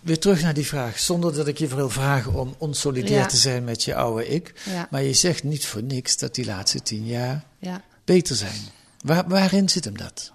Weer 0.00 0.18
terug 0.18 0.42
naar 0.42 0.54
die 0.54 0.66
vraag, 0.66 0.98
zonder 0.98 1.34
dat 1.34 1.46
ik 1.46 1.58
je 1.58 1.66
wil 1.66 1.90
vragen 1.90 2.34
om 2.34 2.54
onsolidair 2.58 3.18
Ja. 3.20 3.26
te 3.26 3.36
zijn 3.36 3.64
met 3.64 3.84
je 3.84 3.94
oude 3.94 4.28
ik. 4.28 4.60
Ja, 4.64 4.88
Maar 4.90 5.02
je 5.02 5.12
zegt 5.14 5.42
niet 5.42 5.66
voor 5.66 5.82
niks 5.82 6.16
dat 6.16 6.34
die 6.34 6.44
laatste 6.44 6.82
tien 6.82 7.06
jaar 7.06 7.44
ja. 7.58 7.84
beter 8.04 8.36
zijn. 8.36 8.60
Waar, 9.04 9.28
waarin 9.28 9.68
zit 9.68 9.84
hem 9.84 9.96
dat? 9.96 10.32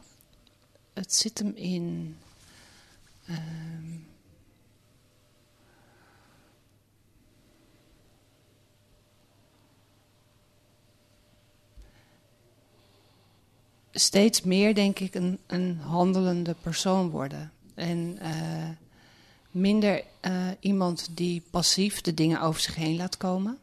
Het 0.93 1.13
zit 1.13 1.38
hem 1.38 1.51
in. 1.55 2.17
ehm, 3.27 4.00
steeds 13.91 14.41
meer, 14.41 14.75
denk 14.75 15.00
ik, 15.00 15.15
een, 15.15 15.39
een 15.48 15.77
handelende 15.79 16.55
persoon 16.62 17.10
worden. 17.10 17.51
En 17.75 18.17
eh, 18.20 18.70
minder 19.53 20.03
eh, 20.19 20.48
iemand 20.60 21.10
die 21.12 21.43
passief 21.50 22.01
de 22.01 22.13
dingen 22.13 22.41
over 22.41 22.62
zich 22.62 22.75
heen 22.75 22.95
laat 22.95 23.17
komen. 23.17 23.57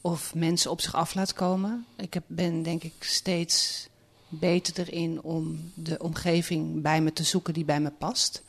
Of 0.00 0.34
mensen 0.34 0.70
op 0.70 0.80
zich 0.80 0.94
af 0.94 1.14
laat 1.14 1.32
komen. 1.32 1.86
Ik 1.96 2.14
heb, 2.14 2.24
ben, 2.26 2.62
denk 2.62 2.82
ik, 2.82 2.92
steeds 2.98 3.88
beter 4.28 4.88
erin 4.88 5.22
om 5.22 5.72
de 5.74 5.98
omgeving 5.98 6.82
bij 6.82 7.00
me 7.00 7.12
te 7.12 7.22
zoeken 7.22 7.54
die 7.54 7.64
bij 7.64 7.80
me 7.80 7.90
past. 7.90 8.42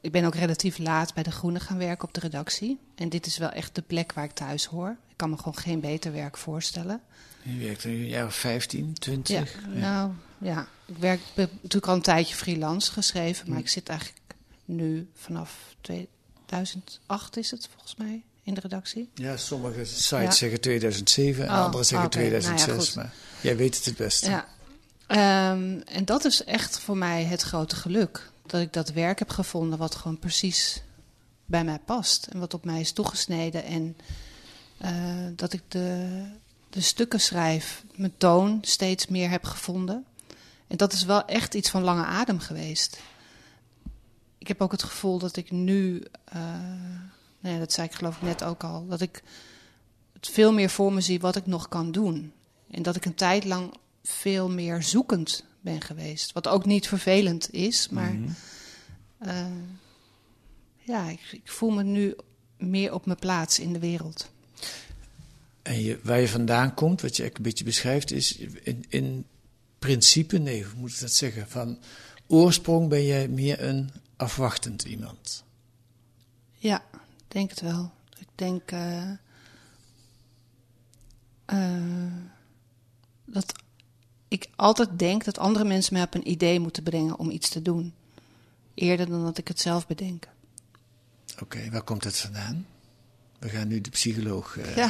Ik 0.00 0.12
ben 0.12 0.24
ook 0.24 0.34
relatief 0.34 0.78
laat 0.78 1.14
bij 1.14 1.22
De 1.22 1.30
Groene 1.30 1.60
gaan 1.60 1.78
werken 1.78 2.08
op 2.08 2.14
de 2.14 2.20
redactie. 2.20 2.78
En 2.94 3.08
dit 3.08 3.26
is 3.26 3.38
wel 3.38 3.50
echt 3.50 3.74
de 3.74 3.82
plek 3.82 4.12
waar 4.12 4.24
ik 4.24 4.30
thuis 4.30 4.64
hoor. 4.64 4.96
Ik 5.08 5.16
kan 5.16 5.30
me 5.30 5.36
gewoon 5.36 5.56
geen 5.56 5.80
beter 5.80 6.12
werk 6.12 6.36
voorstellen. 6.36 7.00
Je 7.42 7.64
werkt 7.64 7.84
nu 7.84 7.92
een 7.92 8.08
jaar 8.08 8.26
of 8.26 8.34
15, 8.34 8.92
20. 8.92 9.52
Ja, 9.52 9.68
nou 9.68 10.12
ja, 10.38 10.68
ik 10.86 10.96
werk 10.96 11.20
ik 11.20 11.26
heb 11.34 11.50
natuurlijk 11.52 11.86
al 11.86 11.94
een 11.94 12.02
tijdje 12.02 12.34
freelance 12.34 12.92
geschreven, 12.92 13.50
maar 13.50 13.58
ik 13.58 13.68
zit 13.68 13.88
eigenlijk 13.88 14.20
nu 14.68 15.08
vanaf 15.14 15.74
2008 15.80 17.36
is 17.36 17.50
het 17.50 17.68
volgens 17.72 17.96
mij 17.96 18.22
in 18.42 18.54
de 18.54 18.60
redactie. 18.60 19.10
Ja, 19.14 19.36
sommige 19.36 19.84
sites 19.84 20.10
Ja. 20.24 20.30
zeggen 20.30 20.60
2007 20.60 21.44
en 21.44 21.50
Oh, 21.50 21.64
andere 21.64 21.84
zeggen 21.84 22.06
oké. 22.06 22.18
Nou 22.18 22.30
ja, 22.32 22.38
2006. 22.40 22.86
goed. 22.86 22.94
maar 22.96 23.12
jij 23.40 23.56
weet 23.56 23.76
het 23.76 23.84
het 23.84 23.96
beste. 23.96 24.30
Ja. 24.30 24.46
Ehm, 25.06 25.80
en 25.84 26.04
dat 26.04 26.24
is 26.24 26.44
echt 26.44 26.78
voor 26.78 26.96
mij 26.96 27.24
het 27.24 27.42
grote 27.42 27.76
geluk. 27.76 28.30
Dat 28.46 28.60
ik 28.60 28.72
dat 28.72 28.88
werk 28.92 29.18
heb 29.18 29.30
gevonden 29.30 29.78
wat 29.78 29.94
gewoon 29.94 30.18
precies 30.18 30.82
bij 31.44 31.64
mij 31.64 31.78
past. 31.84 32.26
En 32.26 32.38
wat 32.38 32.54
op 32.54 32.64
mij 32.64 32.80
is 32.80 32.92
toegesneden. 32.92 33.64
En 33.64 33.96
eh, 34.78 34.90
dat 35.36 35.52
ik 35.52 35.62
de, 35.68 36.22
de 36.70 36.80
stukken 36.80 37.20
schrijf, 37.20 37.82
mijn 37.94 38.14
toon 38.16 38.58
steeds 38.62 39.06
meer 39.06 39.30
heb 39.30 39.44
gevonden. 39.44 40.04
En 40.66 40.76
dat 40.76 40.92
is 40.92 41.04
wel 41.04 41.24
echt 41.24 41.54
iets 41.54 41.70
van 41.70 41.82
lange 41.82 42.04
adem 42.04 42.38
geweest. 42.40 42.98
Ik 44.38 44.48
heb 44.48 44.60
ook 44.60 44.72
het 44.72 44.82
gevoel 44.82 45.18
dat 45.18 45.36
ik 45.36 45.50
nu, 45.50 46.02
nou 47.40 47.54
ja, 47.54 47.58
dat 47.58 47.72
zei 47.72 47.86
ik 47.86 47.94
geloof 47.94 48.16
ik 48.16 48.22
net 48.22 48.44
ook 48.44 48.64
al, 48.64 48.86
dat 48.86 49.00
ik 49.00 49.22
het 50.12 50.28
veel 50.28 50.52
meer 50.52 50.70
voor 50.70 50.92
me 50.92 51.00
zie 51.00 51.20
wat 51.20 51.36
ik 51.36 51.46
nog 51.46 51.68
kan 51.68 51.92
doen. 51.92 52.32
En 52.70 52.82
dat 52.82 52.96
ik 52.96 53.04
een 53.04 53.14
tijd 53.14 53.44
lang 53.44 53.74
veel 54.02 54.48
meer 54.50 54.82
zoekend 54.82 55.44
ben 55.60 55.80
geweest. 55.80 56.32
Wat 56.32 56.48
ook 56.48 56.64
niet 56.66 56.88
vervelend 56.88 57.52
is, 57.52 57.88
maar 57.88 58.12
Mhm. 58.12 58.28
eh, 59.18 59.46
ja, 60.82 61.08
ik, 61.08 61.20
ik 61.32 61.50
voel 61.50 61.70
me 61.70 61.82
nu 61.82 62.16
meer 62.58 62.92
op 62.94 63.06
mijn 63.06 63.18
plaats 63.18 63.58
in 63.58 63.72
de 63.72 63.78
wereld. 63.78 64.30
En 65.62 65.82
je, 65.82 65.98
waar 66.02 66.20
je 66.20 66.28
vandaan 66.28 66.74
komt, 66.74 67.00
wat 67.00 67.16
je 67.16 67.22
eigenlijk 67.22 67.36
een 67.36 67.42
beetje 67.42 67.64
beschrijft, 67.64 68.10
is 68.10 68.36
in, 68.62 68.84
in 68.88 69.24
principe, 69.78 70.38
nee, 70.38 70.64
hoe 70.64 70.78
moet 70.80 70.92
ik 70.92 71.00
dat 71.00 71.12
zeggen? 71.12 71.48
Van 71.48 71.78
oorsprong 72.26 72.88
ben 72.88 73.04
jij 73.04 73.28
meer 73.28 73.62
een 73.62 73.90
afwachtend 74.18 74.82
iemand. 74.82 75.44
Ja, 76.54 76.82
ik 76.92 77.24
denk 77.28 77.50
het 77.50 77.60
wel. 77.60 77.90
Ik 78.18 78.28
denk 78.34 78.70
eh, 78.70 79.10
eh, 81.44 82.12
dat 83.24 83.52
ik 84.28 84.48
altijd 84.56 84.98
denk 84.98 85.24
dat 85.24 85.38
andere 85.38 85.64
mensen 85.64 85.94
mij 85.94 86.02
op 86.02 86.14
een 86.14 86.30
idee 86.30 86.60
moeten 86.60 86.82
brengen 86.82 87.18
om 87.18 87.30
iets 87.30 87.48
te 87.48 87.62
doen. 87.62 87.94
Eerder 88.74 89.06
dan 89.08 89.24
dat 89.24 89.38
ik 89.38 89.48
het 89.48 89.60
zelf 89.60 89.86
bedenk. 89.86 90.28
Oké, 91.42 91.70
waar 91.70 91.82
komt 91.82 92.02
dat 92.02 92.16
vandaan? 92.18 92.66
We 93.38 93.48
gaan 93.48 93.68
nu 93.68 93.80
de 93.80 93.90
psycholoog 93.90 94.56
eh 94.58 94.76
Ja, 94.76 94.86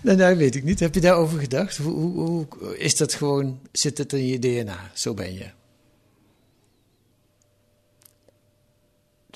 nou, 0.00 0.16
nou, 0.18 0.36
weet 0.36 0.54
ik 0.54 0.64
niet. 0.64 0.80
Heb 0.80 0.94
je 0.94 1.00
daarover 1.00 1.38
gedacht? 1.40 1.76
Hoe, 1.76 1.92
hoe, 1.92 2.46
hoe- 2.58 2.78
is 2.78 2.96
dat 2.96 3.14
gewoon, 3.14 3.60
zit 3.72 3.98
het 3.98 4.12
in 4.12 4.26
je 4.26 4.38
DNA? 4.38 4.90
Zo 4.94 5.14
ben 5.14 5.34
je. 5.34 5.50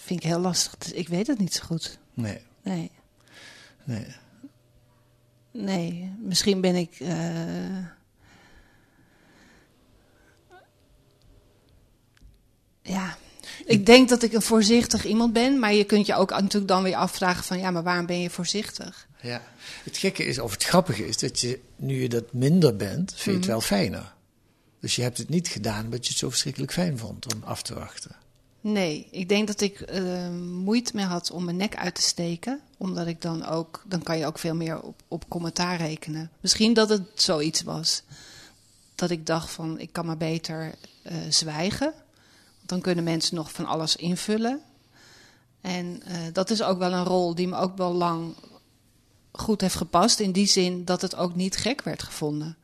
Vind 0.05 0.21
ik 0.23 0.27
heel 0.27 0.39
lastig. 0.39 0.77
Dus 0.79 0.93
ik 0.93 1.09
weet 1.09 1.27
het 1.27 1.39
niet 1.39 1.55
zo 1.55 1.63
goed. 1.65 1.99
Nee, 2.15 2.41
Nee. 2.63 2.91
nee. 3.85 4.07
Nee, 5.51 6.13
misschien 6.21 6.61
ben 6.61 6.75
ik. 6.75 6.97
eh, 7.01 7.79
ja, 12.83 13.17
ik 13.65 13.87
denk 13.87 14.09
dat 14.09 14.23
ik 14.23 14.33
een 14.33 14.43
voorzichtig 14.43 15.05
iemand 15.05 15.33
ben, 15.33 15.59
maar 15.59 15.73
je 15.75 15.85
kunt 15.85 16.07
je 16.07 16.15
ook 16.15 16.31
natuurlijk 16.31 16.69
dan 16.69 16.83
weer 16.83 16.97
afvragen 16.97 17.45
van 17.45 17.59
ja, 17.59 17.71
maar 17.71 17.83
waarom 17.83 18.07
ben 18.07 18.21
je 18.21 18.31
voorzichtig? 18.31 19.07
Ja. 19.21 19.43
Het 19.85 19.97
gekke 19.97 20.25
is, 20.25 20.39
of 20.39 20.51
het 20.53 20.65
grappige 20.65 21.07
is, 21.07 21.19
dat 21.19 21.41
je, 21.41 21.61
nu 21.77 22.03
je 22.03 22.09
dat 22.09 22.33
minder 22.33 22.77
bent, 22.77 23.11
vind 23.13 23.25
je 23.25 23.31
het 23.31 23.41
Mhm. 23.41 23.51
wel 23.51 23.61
fijner. 23.61 24.13
Dus 24.81 24.97
je 24.97 25.03
hebt 25.03 25.19
het 25.19 25.29
niet 25.29 25.49
gedaan 25.49 25.85
omdat 25.85 26.05
je 26.05 26.09
het 26.11 26.19
zo 26.19 26.29
verschrikkelijk 26.29 26.73
fijn 26.73 26.99
vond 26.99 27.35
om 27.35 27.43
af 27.43 27.63
te 27.63 27.75
wachten. 27.75 28.17
Nee, 28.65 29.09
ik 29.11 29.29
denk 29.29 29.47
dat 29.47 29.61
ik 29.61 29.91
uh, 29.91 30.29
moeite 30.65 30.93
mee 30.95 31.05
had 31.05 31.31
om 31.31 31.45
mijn 31.45 31.57
nek 31.57 31.77
uit 31.77 31.95
te 31.95 32.03
steken. 32.03 32.61
Omdat 32.77 33.07
ik 33.07 33.23
dan 33.23 33.45
ook, 33.45 33.83
dan 33.87 34.03
kan 34.03 34.19
je 34.19 34.27
ook 34.27 34.39
veel 34.39 34.55
meer 34.55 34.81
op, 34.81 35.03
op 35.09 35.29
commentaar 35.29 35.77
rekenen. 35.77 36.31
Misschien 36.41 36.75
dat 36.75 36.89
het 36.89 37.03
zoiets 37.15 37.63
was. 37.63 38.03
Dat 38.95 39.11
ik 39.11 39.27
dacht 39.27 39.51
van, 39.51 39.79
ik 39.79 39.93
kan 39.93 40.07
maar 40.07 40.17
beter 40.17 40.75
uh, 41.03 41.13
zwijgen. 41.29 41.93
Dan 42.67 42.81
kunnen 42.81 43.05
mensen 43.05 43.37
nog 43.37 43.53
van 43.53 43.67
alles 43.67 43.97
invullen. 43.97 44.61
En 45.61 46.03
uh, 46.09 46.17
dat 46.33 46.51
is 46.51 46.63
ook 46.63 46.79
wel 46.79 46.93
een 46.93 47.05
rol 47.05 47.35
die 47.35 47.49
me 47.49 47.57
ook 47.57 47.77
wel 47.77 47.93
lang 47.93 48.35
goed 49.33 49.61
heeft 49.61 49.77
gepast. 49.77 50.21
In 50.21 50.33
die 50.33 50.47
zin 50.47 50.85
dat 50.85 51.03
het 51.03 51.17
ook 51.17 51.35
niet 51.35 51.57
gek 51.57 51.83
werd 51.83 52.03
gevonden. 52.03 52.57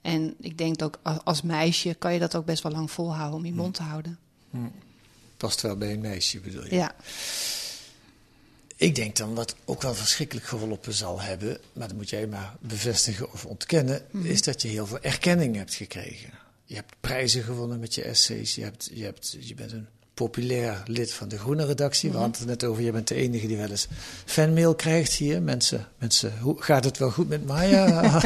En 0.00 0.34
ik 0.40 0.58
denk 0.58 0.82
ook 0.82 1.00
als 1.24 1.42
meisje 1.42 1.94
kan 1.94 2.12
je 2.12 2.18
dat 2.18 2.36
ook 2.36 2.44
best 2.44 2.62
wel 2.62 2.72
lang 2.72 2.90
volhouden 2.90 3.38
om 3.38 3.44
je 3.44 3.54
mond 3.54 3.74
te 3.74 3.82
houden. 3.82 4.18
Hm. 4.50 4.58
Past 5.36 5.60
wel 5.60 5.76
bij 5.76 5.92
een 5.92 6.00
meisje 6.00 6.40
bedoel 6.40 6.64
je? 6.64 6.74
Ja. 6.74 6.94
Ik 8.76 8.94
denk 8.94 9.16
dan 9.16 9.34
wat 9.34 9.56
ook 9.64 9.82
wel 9.82 9.94
verschrikkelijk 9.94 10.46
geholpen 10.46 10.92
zal 10.92 11.20
hebben, 11.20 11.58
maar 11.72 11.88
dat 11.88 11.96
moet 11.96 12.10
jij 12.10 12.26
maar 12.26 12.56
bevestigen 12.60 13.32
of 13.32 13.44
ontkennen, 13.44 14.02
mm 14.10 14.20
-hmm. 14.20 14.30
is 14.30 14.42
dat 14.42 14.62
je 14.62 14.68
heel 14.68 14.86
veel 14.86 15.00
erkenning 15.00 15.56
hebt 15.56 15.74
gekregen. 15.74 16.30
Je 16.64 16.74
hebt 16.74 16.94
prijzen 17.00 17.42
gewonnen 17.42 17.80
met 17.80 17.94
je 17.94 18.02
essays, 18.02 18.54
je, 18.54 18.62
hebt, 18.62 18.90
je, 18.92 19.04
hebt, 19.04 19.36
je 19.40 19.54
bent 19.54 19.72
een 19.72 19.88
populair 20.16 20.82
lid 20.86 21.12
van 21.12 21.28
de 21.28 21.38
Groene 21.38 21.64
redactie. 21.64 22.10
We 22.10 22.16
hadden 22.16 22.38
het 22.38 22.48
net 22.48 22.64
over, 22.64 22.82
je 22.82 22.92
bent 22.92 23.08
de 23.08 23.14
enige 23.14 23.46
die 23.46 23.56
wel 23.56 23.70
eens 23.70 23.88
fanmail 24.24 24.74
krijgt 24.74 25.12
hier. 25.12 25.42
Mensen, 25.42 25.88
mensen 25.98 26.38
hoe 26.40 26.62
gaat 26.62 26.84
het 26.84 26.98
wel 26.98 27.10
goed 27.10 27.28
met 27.28 27.46
Maya? 27.46 28.00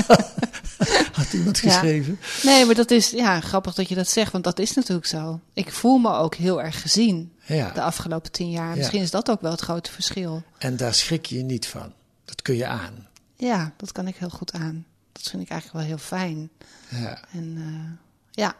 Had 1.12 1.32
iemand 1.32 1.58
geschreven? 1.58 2.18
Ja. 2.42 2.50
Nee, 2.50 2.64
maar 2.64 2.74
dat 2.74 2.90
is 2.90 3.10
ja, 3.10 3.40
grappig 3.40 3.74
dat 3.74 3.88
je 3.88 3.94
dat 3.94 4.08
zegt, 4.08 4.32
want 4.32 4.44
dat 4.44 4.58
is 4.58 4.74
natuurlijk 4.74 5.06
zo. 5.06 5.40
Ik 5.52 5.72
voel 5.72 5.98
me 5.98 6.12
ook 6.12 6.34
heel 6.34 6.62
erg 6.62 6.80
gezien 6.80 7.32
ja. 7.44 7.70
de 7.72 7.82
afgelopen 7.82 8.32
tien 8.32 8.50
jaar. 8.50 8.76
Misschien 8.76 8.98
ja. 8.98 9.04
is 9.04 9.10
dat 9.10 9.30
ook 9.30 9.40
wel 9.40 9.50
het 9.50 9.60
grote 9.60 9.92
verschil. 9.92 10.42
En 10.58 10.76
daar 10.76 10.94
schrik 10.94 11.26
je 11.26 11.42
niet 11.42 11.66
van. 11.66 11.92
Dat 12.24 12.42
kun 12.42 12.56
je 12.56 12.66
aan. 12.66 13.08
Ja, 13.36 13.72
dat 13.76 13.92
kan 13.92 14.06
ik 14.06 14.16
heel 14.16 14.30
goed 14.30 14.52
aan. 14.52 14.86
Dat 15.12 15.22
vind 15.22 15.42
ik 15.42 15.48
eigenlijk 15.48 15.80
wel 15.80 15.96
heel 15.96 16.04
fijn. 16.04 16.50
Ja. 16.88 17.20
En 17.32 17.56
uh, 17.56 17.90
ja. 18.30 18.56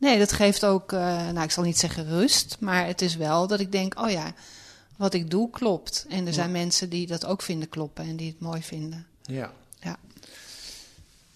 Nee, 0.00 0.18
dat 0.18 0.32
geeft 0.32 0.64
ook, 0.64 0.92
uh, 0.92 1.00
nou 1.00 1.42
ik 1.42 1.50
zal 1.50 1.64
niet 1.64 1.78
zeggen 1.78 2.08
rust, 2.08 2.56
maar 2.60 2.86
het 2.86 3.02
is 3.02 3.16
wel 3.16 3.46
dat 3.46 3.60
ik 3.60 3.72
denk, 3.72 4.00
oh 4.00 4.10
ja, 4.10 4.34
wat 4.96 5.14
ik 5.14 5.30
doe 5.30 5.50
klopt. 5.50 6.06
En 6.08 6.26
er 6.26 6.32
zijn 6.32 6.52
mensen 6.52 6.88
die 6.88 7.06
dat 7.06 7.26
ook 7.26 7.42
vinden 7.42 7.68
kloppen 7.68 8.04
en 8.04 8.16
die 8.16 8.28
het 8.28 8.40
mooi 8.40 8.62
vinden. 8.62 9.06
Ja. 9.22 9.52
Ja. 9.80 9.96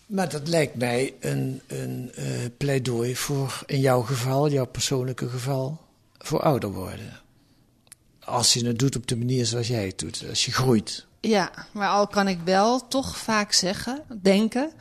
Maar 0.06 0.28
dat 0.28 0.49
lijkt 0.49 0.75
mij 0.75 1.14
een, 1.21 1.61
een 1.66 2.12
uh, 2.18 2.25
pleidooi 2.56 3.16
voor, 3.16 3.62
in 3.66 3.80
jouw 3.80 4.02
geval, 4.02 4.49
jouw 4.49 4.66
persoonlijke 4.66 5.28
geval, 5.28 5.80
voor 6.18 6.42
ouder 6.42 6.73
worden. 6.73 7.21
Als 8.25 8.52
je 8.52 8.66
het 8.66 8.78
doet 8.78 8.97
op 8.97 9.06
de 9.06 9.16
manier 9.16 9.47
zoals 9.47 9.68
jij 9.68 9.87
het 9.87 9.99
doet, 9.99 10.25
als 10.28 10.44
je 10.44 10.52
groeit. 10.52 11.06
Ja, 11.21 11.50
maar 11.73 11.88
al 11.88 12.06
kan 12.06 12.28
ik 12.28 12.38
wel 12.44 12.88
toch 12.88 13.16
vaak 13.16 13.52
zeggen, 13.52 14.02
denken, 14.23 14.73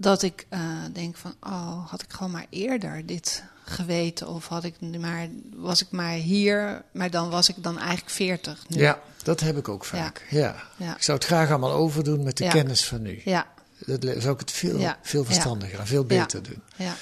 dat 0.00 0.22
ik 0.22 0.46
uh, 0.50 0.60
denk 0.92 1.16
van, 1.16 1.34
oh, 1.40 1.88
had 1.90 2.02
ik 2.02 2.12
gewoon 2.12 2.32
maar 2.32 2.46
eerder 2.50 3.06
dit 3.06 3.42
geweten 3.64 4.28
of 4.28 4.46
had 4.46 4.64
ik 4.64 4.74
maar, 4.98 5.28
was 5.56 5.80
ik 5.82 5.90
maar 5.90 6.12
hier, 6.12 6.82
maar 6.92 7.10
dan 7.10 7.30
was 7.30 7.48
ik 7.48 7.54
dan 7.62 7.78
eigenlijk 7.78 8.10
40. 8.10 8.64
Nu. 8.68 8.80
Ja, 8.80 9.00
dat 9.22 9.40
heb 9.40 9.56
ik 9.56 9.68
ook 9.68 9.84
vaak. 9.84 10.26
Ja. 10.30 10.38
Ja. 10.38 10.56
Ja. 10.86 10.96
Ik 10.96 11.02
zou 11.02 11.18
het 11.18 11.26
graag 11.26 11.48
allemaal 11.50 11.72
overdoen 11.72 12.22
met 12.22 12.36
de 12.36 12.44
Ja. 12.44 12.50
kennis 12.50 12.84
van 12.84 13.02
nu. 13.02 13.20
Ja, 13.24 13.46
Dat 13.86 14.02
zou 14.18 14.34
ik 14.34 14.40
het 14.40 14.50
veel, 14.50 14.94
veel 15.02 15.24
verstandiger 15.24 15.78
en 15.78 15.86
veel 15.86 16.04
beter 16.04 16.42
doen. 16.42 16.62
ja. 16.76 16.94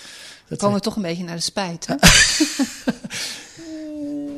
Dat 0.48 0.58
komen 0.58 0.76
we 0.76 0.82
toch 0.82 0.96
een 0.96 1.02
beetje 1.02 1.24
naar 1.24 1.36
de 1.36 1.40
spijt. 1.42 1.86
Hè? 1.86 1.94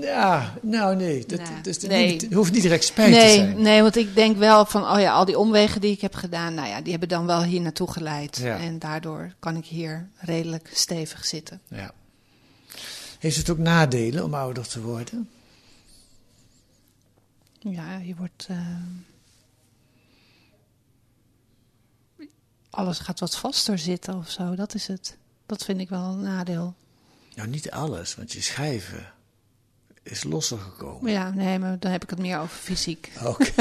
Ja, 0.01 0.55
nou 0.63 0.97
nee, 0.97 1.27
dat, 1.27 1.41
dus 1.63 1.79
Nee. 1.79 2.11
niet- 2.13 2.33
hoeft 2.35 2.53
niet 2.53 2.63
direct 2.63 2.85
spijt 2.85 3.15
te 3.15 3.21
zijn. 3.35 3.63
nee, 3.63 3.83
want 3.83 3.97
ik 3.97 4.15
denk 4.15 4.37
wel 4.37 4.65
van, 4.67 4.91
oh 4.91 5.01
ja, 5.01 5.13
al 5.13 5.25
die 5.25 5.39
omwegen 5.39 5.81
die 5.81 5.93
ik 5.93 6.01
heb 6.01 6.15
gedaan, 6.15 6.55
nou 6.55 6.69
ja, 6.69 6.81
die 6.81 6.91
hebben 6.91 7.09
dan 7.09 7.27
wel 7.27 7.43
hier 7.43 7.61
naartoe 7.61 7.91
geleid. 7.93 8.37
Ja. 8.37 8.59
En 8.59 8.79
daardoor 8.79 9.35
kan 9.39 9.57
ik 9.57 9.65
hier 9.65 10.09
redelijk 10.17 10.71
stevig 10.73 11.25
zitten. 11.27 11.61
Ja. 11.69 11.93
Heeft 13.19 13.37
het 13.37 13.51
ook 13.51 13.59
nadelen 13.59 14.25
om 14.25 14.35
ouder 14.35 14.69
te 14.69 14.81
worden? 14.83 15.29
Ja, 17.59 17.97
je 17.97 18.15
wordt. 18.17 18.47
eh, 18.49 18.57
alles 22.71 22.99
gaat 22.99 23.21
wat 23.21 23.37
vaster 23.37 23.79
zitten 23.79 24.15
of 24.17 24.31
zo, 24.31 24.55
dat 24.55 24.75
is 24.75 24.87
het. 24.87 25.17
Dat 25.47 25.65
vind 25.65 25.81
ik 25.81 25.89
wel 25.89 26.03
een 26.05 26.21
nadeel. 26.23 26.75
Nou, 27.35 27.49
niet 27.49 27.71
alles, 27.71 28.15
want 28.15 28.33
je 28.33 28.41
schrijven 28.41 29.13
is 30.11 30.23
losser 30.25 30.59
gekomen. 30.59 31.13
Ja, 31.13 31.31
nee, 31.31 31.59
maar 31.59 31.79
dan 31.79 31.91
heb 31.91 32.03
ik 32.03 32.11
het 32.11 32.19
meer 32.19 32.39
over 32.39 32.57
fysiek. 32.57 33.13
Oké. 33.25 33.45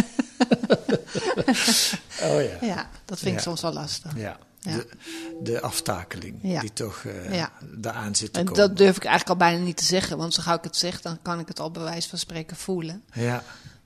oh 2.23 2.41
ja. 2.41 2.57
Ja, 2.61 2.89
dat 3.05 3.19
vind 3.19 3.31
ik 3.31 3.37
Ja. 3.37 3.39
soms 3.41 3.61
wel 3.61 3.73
lastig. 3.73 4.11
Ja. 4.17 4.37
Ja. 4.59 4.75
De, 4.75 4.87
de 5.43 5.61
aftakeling 5.61 6.39
Ja. 6.41 6.61
die 6.61 6.73
toch 6.73 7.03
Ja. 7.31 7.51
daaraan 7.61 8.15
zit 8.15 8.33
te 8.33 8.39
En 8.39 8.45
komen. 8.45 8.61
dat 8.61 8.77
durf 8.77 8.95
ik 8.97 9.03
eigenlijk 9.05 9.41
al 9.41 9.47
bijna 9.47 9.63
niet 9.63 9.77
te 9.77 9.85
zeggen, 9.85 10.17
want 10.17 10.33
zo 10.33 10.41
gauw 10.41 10.55
ik 10.57 10.63
het 10.63 10.75
zeg, 10.77 11.01
dan 11.01 11.19
kan 11.21 11.39
ik 11.39 11.47
het 11.47 11.59
al 11.59 11.71
bij 11.71 11.83
wijze 11.83 12.09
van 12.09 12.19
spreken 12.19 12.57
voelen. 12.57 13.03
Ja, 13.13 13.43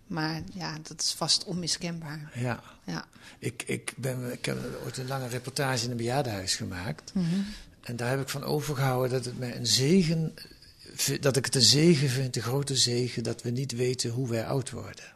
Maar 0.08 0.42
ja, 0.54 0.74
dat 0.88 1.02
is 1.02 1.14
vast 1.14 1.44
onmiskenbaar. 1.44 2.32
ja. 2.34 2.60
Ja. 2.84 3.06
Ik, 3.40 3.64
ik, 3.66 3.94
ben, 3.98 4.32
ik 4.32 4.46
heb 4.46 4.58
ooit 4.84 4.98
een 4.98 5.08
lange 5.08 5.28
reportage 5.28 5.86
in 5.86 5.92
een 5.92 5.98
bejaardenhuis 5.98 6.56
gemaakt. 6.56 7.12
Mhm. 7.14 7.26
En 7.82 7.96
daar 7.96 8.10
heb 8.10 8.22
ik 8.22 8.30
van 8.30 8.44
overgehouden 8.44 9.10
dat 9.12 9.26
het 9.26 9.40
mij 9.40 9.56
een 9.56 9.68
zegen... 9.68 10.34
dat 11.20 11.36
ik 11.36 11.46
het 11.46 11.56
een 11.56 11.62
zegen 11.62 12.10
vind, 12.10 12.36
een 12.36 12.42
grote 12.42 12.76
zegen... 12.76 13.24
dat 13.24 13.42
we 13.42 13.50
niet 13.50 13.72
weten 13.72 14.10
hoe 14.10 14.28
wij 14.28 14.46
oud 14.46 14.70
worden. 14.70 15.14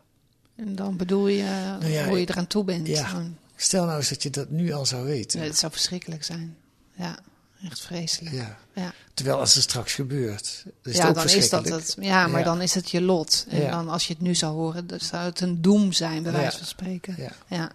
En 0.56 0.76
dan 0.76 0.98
bedoel 0.98 1.28
je 1.28 1.44
Nou 1.80 1.88
ja, 1.88 2.08
hoe 2.08 2.20
je 2.20 2.30
eraan 2.30 2.48
toe 2.48 2.64
bent. 2.64 2.88
Ja. 2.88 3.24
Stel 3.56 3.86
nou 3.86 3.98
eens 3.98 4.10
dat 4.10 4.24
je 4.24 4.30
dat 4.30 4.50
nu 4.50 4.72
al 4.72 4.86
zou 4.86 5.06
weten. 5.06 5.40
Nee, 5.40 5.48
het 5.48 5.58
zou 5.58 5.72
verschrikkelijk 5.72 6.24
zijn. 6.24 6.58
Ja, 6.94 7.20
echt 7.64 7.80
vreselijk. 7.80 8.36
Ja. 8.36 8.58
Ja. 8.74 8.94
Terwijl 9.14 9.40
als 9.40 9.54
het 9.54 9.64
straks 9.64 9.94
gebeurt, 9.94 10.44
is 10.44 10.74
het 10.84 10.96
ja, 10.96 11.08
ook 11.08 11.16
dan 11.16 11.30
is 11.30 11.50
dat 11.50 11.70
het. 11.70 11.96
Ja, 12.00 12.28
maar 12.28 12.44
dan 12.44 12.62
is 12.62 12.74
het 12.74 12.92
je 12.92 13.02
lot. 13.02 13.46
En 13.50 13.72
dan 13.72 13.90
als 13.90 14.08
je 14.08 14.14
het 14.14 14.22
nu 14.22 14.36
zou 14.36 14.54
horen, 14.54 14.88
dan 14.88 15.00
zou 15.00 15.24
het 15.24 15.40
een 15.40 15.62
doem 15.62 15.94
zijn, 15.94 16.24
bij 16.24 16.32
wijze 16.32 16.58
van 16.58 16.68
spreken. 16.68 17.16
Ja. 17.18 17.32
Ja. 17.48 17.72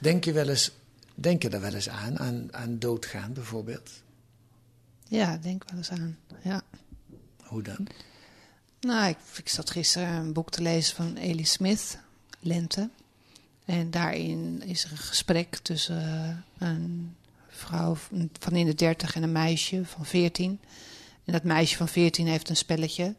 Denk 0.00 0.24
je 0.24 0.32
wel 0.32 0.48
eens, 0.48 0.70
denk 1.14 1.42
je 1.42 1.48
er 1.48 1.60
wel 1.60 1.74
eens 1.74 1.88
aan, 1.88 2.18
aan, 2.18 2.48
aan 2.50 2.78
doodgaan 2.78 3.32
bijvoorbeeld? 3.32 3.90
Ja, 5.08 5.36
denk 5.36 5.64
wel 5.70 5.78
eens 5.78 5.90
aan. 5.90 6.18
Ja. 6.42 6.62
Hoe 7.42 7.62
dan? 7.62 7.86
Nou, 8.80 9.08
ik, 9.08 9.18
ik 9.36 9.48
zat 9.48 9.70
gisteren 9.70 10.08
een 10.08 10.32
boek 10.32 10.50
te 10.50 10.62
lezen 10.62 10.96
van 10.96 11.16
Elie 11.16 11.46
Smith, 11.46 11.98
Lente. 12.40 12.90
En 13.64 13.90
daarin 13.90 14.62
is 14.62 14.84
er 14.84 14.90
een 14.90 14.96
gesprek 14.96 15.56
tussen 15.56 16.44
eh, 16.58 16.68
een 16.68 17.16
vrouw 17.48 17.96
van 18.38 18.52
in 18.52 18.66
de 18.66 18.74
dertig 18.74 19.14
en 19.14 19.22
een 19.22 19.32
meisje 19.32 19.84
van 19.84 20.04
14. 20.04 20.60
En 21.24 21.32
dat 21.32 21.42
meisje 21.42 21.76
van 21.76 21.88
14 21.88 22.26
heeft 22.26 22.48
een 22.48 22.56
spelletje. 22.56 23.14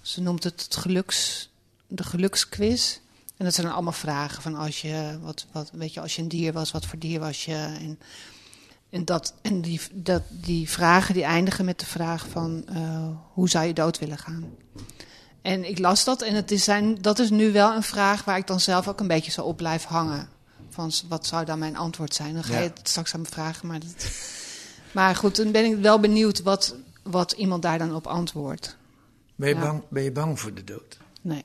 Ze 0.00 0.20
noemt 0.20 0.44
het, 0.44 0.62
het 0.62 0.76
geluks, 0.76 1.50
de 1.86 2.04
geluksquiz. 2.04 2.98
En 3.36 3.44
dat 3.44 3.54
zijn 3.54 3.66
allemaal 3.66 3.92
vragen 3.92 4.42
van 4.42 4.54
als 4.54 4.80
je, 4.80 5.18
wat, 5.20 5.46
wat, 5.52 5.70
weet 5.70 5.94
je, 5.94 6.00
als 6.00 6.16
je 6.16 6.22
een 6.22 6.28
dier 6.28 6.52
was, 6.52 6.70
wat 6.70 6.86
voor 6.86 6.98
dier 6.98 7.20
was 7.20 7.44
je? 7.44 7.54
En, 7.54 7.98
en, 8.94 9.04
dat, 9.04 9.34
en 9.42 9.60
die, 9.60 9.80
dat, 9.92 10.22
die 10.28 10.68
vragen 10.70 11.14
die 11.14 11.22
eindigen 11.24 11.64
met 11.64 11.80
de 11.80 11.86
vraag 11.86 12.28
van 12.28 12.64
eh, 12.68 13.08
hoe 13.32 13.48
zou 13.48 13.66
je 13.66 13.72
dood 13.72 13.98
willen 13.98 14.18
gaan? 14.18 14.44
En 15.42 15.68
ik 15.68 15.78
las 15.78 16.04
dat 16.04 16.22
en 16.22 16.34
het 16.34 16.50
is 16.50 16.64
zijn, 16.64 17.02
dat 17.02 17.18
is 17.18 17.30
nu 17.30 17.52
wel 17.52 17.74
een 17.74 17.82
vraag 17.82 18.24
waar 18.24 18.36
ik 18.38 18.46
dan 18.46 18.60
zelf 18.60 18.88
ook 18.88 19.00
een 19.00 19.06
beetje 19.06 19.30
zo 19.30 19.42
op 19.42 19.56
blijf 19.56 19.84
hangen. 19.84 20.28
Van 20.70 20.92
wat 21.08 21.26
zou 21.26 21.44
dan 21.44 21.58
mijn 21.58 21.76
antwoord 21.76 22.14
zijn? 22.14 22.34
Dan 22.34 22.44
ga 22.44 22.58
je 22.58 22.68
het 22.74 22.88
straks 22.88 23.14
aan 23.14 23.20
me 23.20 23.26
vragen. 23.26 23.66
Maar, 23.68 23.80
dat, 23.80 24.10
maar 24.92 25.16
goed, 25.16 25.36
dan 25.36 25.50
ben 25.52 25.64
ik 25.64 25.76
wel 25.76 26.00
benieuwd 26.00 26.42
wat, 26.42 26.76
wat 27.02 27.32
iemand 27.32 27.62
daar 27.62 27.78
dan 27.78 27.94
op 27.94 28.06
antwoordt. 28.06 28.76
Ben 29.34 29.48
je, 29.48 29.54
Ja. 29.54 29.60
bang, 29.60 29.82
ben 29.90 30.02
je 30.02 30.12
bang 30.12 30.40
voor 30.40 30.54
de 30.54 30.64
dood? 30.64 30.98
Nee, 31.20 31.44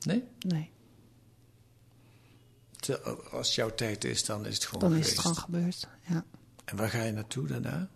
Nee? 0.00 0.24
nee. 0.40 0.70
Te- 2.80 3.00
Als 3.30 3.54
jouw 3.54 3.74
tijd 3.74 4.04
is, 4.04 4.24
dan 4.24 4.46
is 4.46 4.54
het 4.54 4.64
gewoon 4.64 4.80
Dan 4.90 4.90
is 4.90 4.96
geweest. 5.08 5.10
het 5.16 5.20
gewoon 5.20 5.36
gebeurd. 5.44 5.88
Ja. 6.08 6.24
En 6.64 6.76
waar 6.76 6.90
ga 6.90 7.02
je 7.02 7.12
naartoe 7.12 7.46
daarna? 7.46 7.88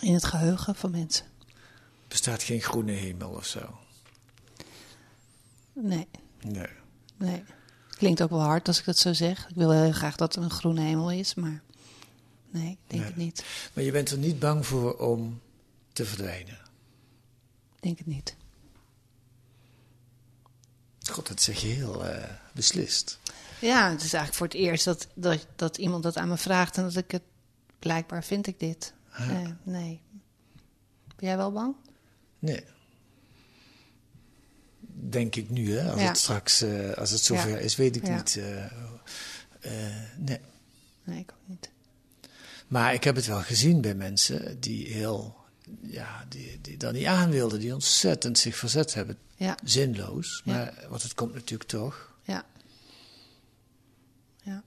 In 0.00 0.14
het 0.14 0.24
geheugen 0.24 0.74
van 0.74 0.90
mensen. 0.90 1.26
Bestaat 2.08 2.42
geen 2.42 2.60
groene 2.62 2.92
hemel 2.92 3.30
of 3.30 3.46
zo? 3.46 3.78
Nee, 5.72 6.08
Nee. 6.42 6.68
nee. 7.16 7.44
Klinkt 7.88 8.22
ook 8.22 8.30
wel 8.30 8.40
hard 8.40 8.68
als 8.68 8.78
ik 8.78 8.84
dat 8.84 8.98
zo 8.98 9.12
zeg. 9.12 9.48
Ik 9.48 9.54
wil 9.56 9.70
heel 9.70 9.92
graag 9.92 10.16
dat 10.16 10.36
er 10.36 10.42
een 10.42 10.50
groene 10.50 10.80
hemel 10.80 11.10
is, 11.10 11.34
maar 11.34 11.62
nee, 12.50 12.70
ik 12.70 12.78
denk 12.86 13.02
Nee. 13.02 13.10
het 13.12 13.16
niet. 13.16 13.44
Maar 13.72 13.84
je 13.84 13.92
bent 13.92 14.10
er 14.10 14.18
niet 14.18 14.38
bang 14.38 14.66
voor 14.66 14.96
om 14.98 15.40
te 15.92 16.04
verdwijnen? 16.04 16.58
Ik 17.74 17.82
denk 17.82 17.98
het 17.98 18.06
niet. 18.06 18.36
God, 21.10 21.26
dat 21.28 21.42
zeg 21.42 21.60
je 21.60 21.66
heel 21.66 22.04
eh, 22.06 22.30
beslist. 22.52 23.18
Ja, 23.64 23.90
het 23.90 24.02
is 24.02 24.12
eigenlijk 24.12 24.34
voor 24.34 24.46
het 24.46 24.56
eerst 24.56 24.84
dat, 24.84 25.06
dat, 25.14 25.46
dat 25.56 25.76
iemand 25.78 26.02
dat 26.02 26.16
aan 26.16 26.28
me 26.28 26.36
vraagt 26.36 26.76
en 26.76 26.82
dat 26.82 26.96
ik 26.96 27.10
het 27.10 27.22
blijkbaar 27.78 28.24
vind 28.24 28.46
ik 28.46 28.60
dit. 28.60 28.92
Ja. 29.18 29.56
Nee. 29.62 30.00
Ben 31.16 31.28
jij 31.28 31.36
wel 31.36 31.52
bang? 31.52 31.74
Nee. 32.38 32.64
Denk 35.08 35.36
ik 35.36 35.50
nu, 35.50 35.76
hè? 35.78 35.90
Als 35.90 36.00
Ja. 36.00 36.06
het 36.06 36.18
straks, 36.18 36.60
eh, 36.62 36.90
als 36.92 37.10
het 37.10 37.20
zover 37.20 37.48
Ja. 37.50 37.56
is, 37.56 37.76
weet 37.76 37.96
ik 37.96 38.08
niet. 38.08 38.36
eh, 38.36 38.64
eh, 38.64 38.70
nee. 40.16 40.40
Nee, 41.04 41.18
ik 41.20 41.32
ook 41.32 41.48
niet. 41.48 41.70
Maar 42.68 42.94
ik 42.94 43.04
heb 43.04 43.16
het 43.16 43.26
wel 43.26 43.40
gezien 43.42 43.80
bij 43.80 43.94
mensen 43.94 44.60
die 44.60 44.86
heel, 44.92 45.36
ja, 45.80 46.24
die, 46.28 46.58
die 46.60 46.76
dat 46.76 46.92
niet 46.92 47.06
aan 47.06 47.30
wilden, 47.30 47.60
die 47.60 47.74
ontzettend 47.74 48.38
zich 48.38 48.56
verzet 48.56 48.94
hebben. 48.94 49.18
Ja, 49.36 49.56
Zinloos, 49.64 50.42
maar, 50.44 50.74
want 50.88 51.02
het 51.02 51.14
komt 51.14 51.34
natuurlijk 51.34 51.70
toch. 51.70 52.14
ja. 52.22 52.44
Ja, 54.44 54.62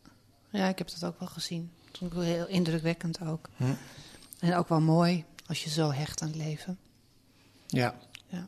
ja 0.50 0.68
ik 0.68 0.78
heb 0.78 0.90
dat 0.90 1.04
ook 1.04 1.20
wel 1.20 1.28
gezien. 1.28 1.72
Dat 1.86 1.98
vond 1.98 2.12
ik 2.12 2.18
wel 2.18 2.28
heel 2.28 2.48
indrukwekkend 2.48 3.22
ook. 3.22 3.50
Hm. 3.58 3.64
En 4.40 4.56
ook 4.56 4.70
wel 4.70 4.82
mooi 4.82 5.26
als 5.48 5.64
je 5.64 5.70
zo 5.70 5.92
hecht 5.92 6.22
aan 6.22 6.28
het 6.28 6.38
leven. 6.38 6.78
Ja. 7.68 7.96
Ja. 8.28 8.48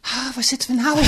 Ah, 0.00 0.34
waar 0.34 0.44
zitten 0.44 0.76
we 0.76 0.82
nou? 0.82 0.98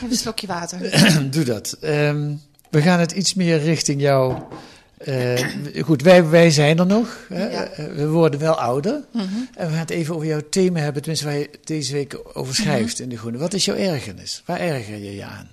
Even 0.00 0.10
een 0.10 0.16
slokje 0.16 0.46
water. 0.46 1.30
Doe 1.30 1.44
dat. 1.44 1.72
Ehm, 1.72 2.34
we 2.70 2.82
gaan 2.82 3.00
het 3.00 3.12
iets 3.12 3.34
meer 3.34 3.58
richting 3.58 4.00
jou. 4.00 4.42
Eh, 5.00 5.82
goed, 5.84 6.02
wij, 6.02 6.28
wij 6.28 6.50
zijn 6.50 6.78
er 6.78 6.86
nog. 6.86 7.24
Hè? 7.28 7.48
Ja. 7.50 7.64
Eh, 7.64 7.86
We 7.94 8.08
worden 8.08 8.40
wel 8.40 8.54
ouder. 8.54 9.04
Mhm. 9.12 9.22
En 9.54 9.66
we 9.66 9.70
gaan 9.70 9.78
het 9.78 9.90
even 9.90 10.14
over 10.14 10.26
jouw 10.26 10.48
thema 10.50 10.80
hebben, 10.80 11.02
tenminste 11.02 11.26
waar 11.26 11.36
je 11.38 11.50
deze 11.64 11.92
week 11.92 12.20
over 12.32 12.54
schrijft 12.54 12.94
Mhm. 12.94 13.02
in 13.02 13.08
De 13.08 13.18
Groene. 13.18 13.38
Wat 13.38 13.52
is 13.54 13.64
jouw 13.64 13.76
ergernis? 13.76 14.42
Waar 14.46 14.60
erger 14.60 14.96
je 14.96 15.14
je 15.14 15.24
aan? 15.24 15.48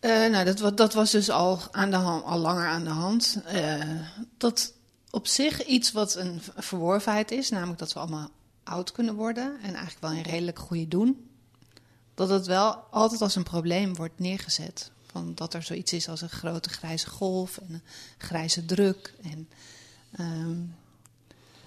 Eh, 0.00 0.10
nou, 0.30 0.44
dat, 0.54 0.76
dat 0.76 0.94
was 0.94 1.10
dus 1.10 1.30
al, 1.30 1.60
aan 1.70 1.90
de 1.90 1.96
hand, 1.96 2.24
al 2.24 2.38
langer 2.38 2.66
aan 2.66 2.84
de 2.84 2.90
hand. 2.90 3.38
Dat 4.38 4.72
op 5.10 5.26
zich 5.26 5.64
iets 5.66 5.92
wat 5.92 6.14
een 6.16 6.40
verworvenheid 6.56 7.30
is, 7.30 7.50
namelijk 7.50 7.78
dat 7.78 7.92
we 7.92 7.98
allemaal 8.00 8.30
oud 8.64 8.92
kunnen 8.92 9.14
worden 9.14 9.44
en 9.62 9.68
eigenlijk 9.74 10.00
wel 10.00 10.10
een 10.10 10.22
redelijk 10.22 10.58
goede 10.58 10.88
doen. 10.88 11.26
Dat 12.14 12.28
het 12.28 12.46
wel 12.46 12.74
altijd 12.90 13.20
als 13.22 13.36
een 13.36 13.42
probleem 13.42 13.94
wordt 13.96 14.18
neergezet. 14.18 14.90
Van 15.12 15.32
dat 15.34 15.54
er 15.54 15.62
zoiets 15.62 15.92
is 15.92 16.08
als 16.08 16.20
een 16.20 16.28
grote 16.30 16.68
grijze 16.68 17.06
golf 17.08 17.58
en 17.58 17.66
een 17.74 17.82
grijze 18.18 18.64
druk. 18.64 19.14
En, 19.22 19.48
ehm, 20.16 20.56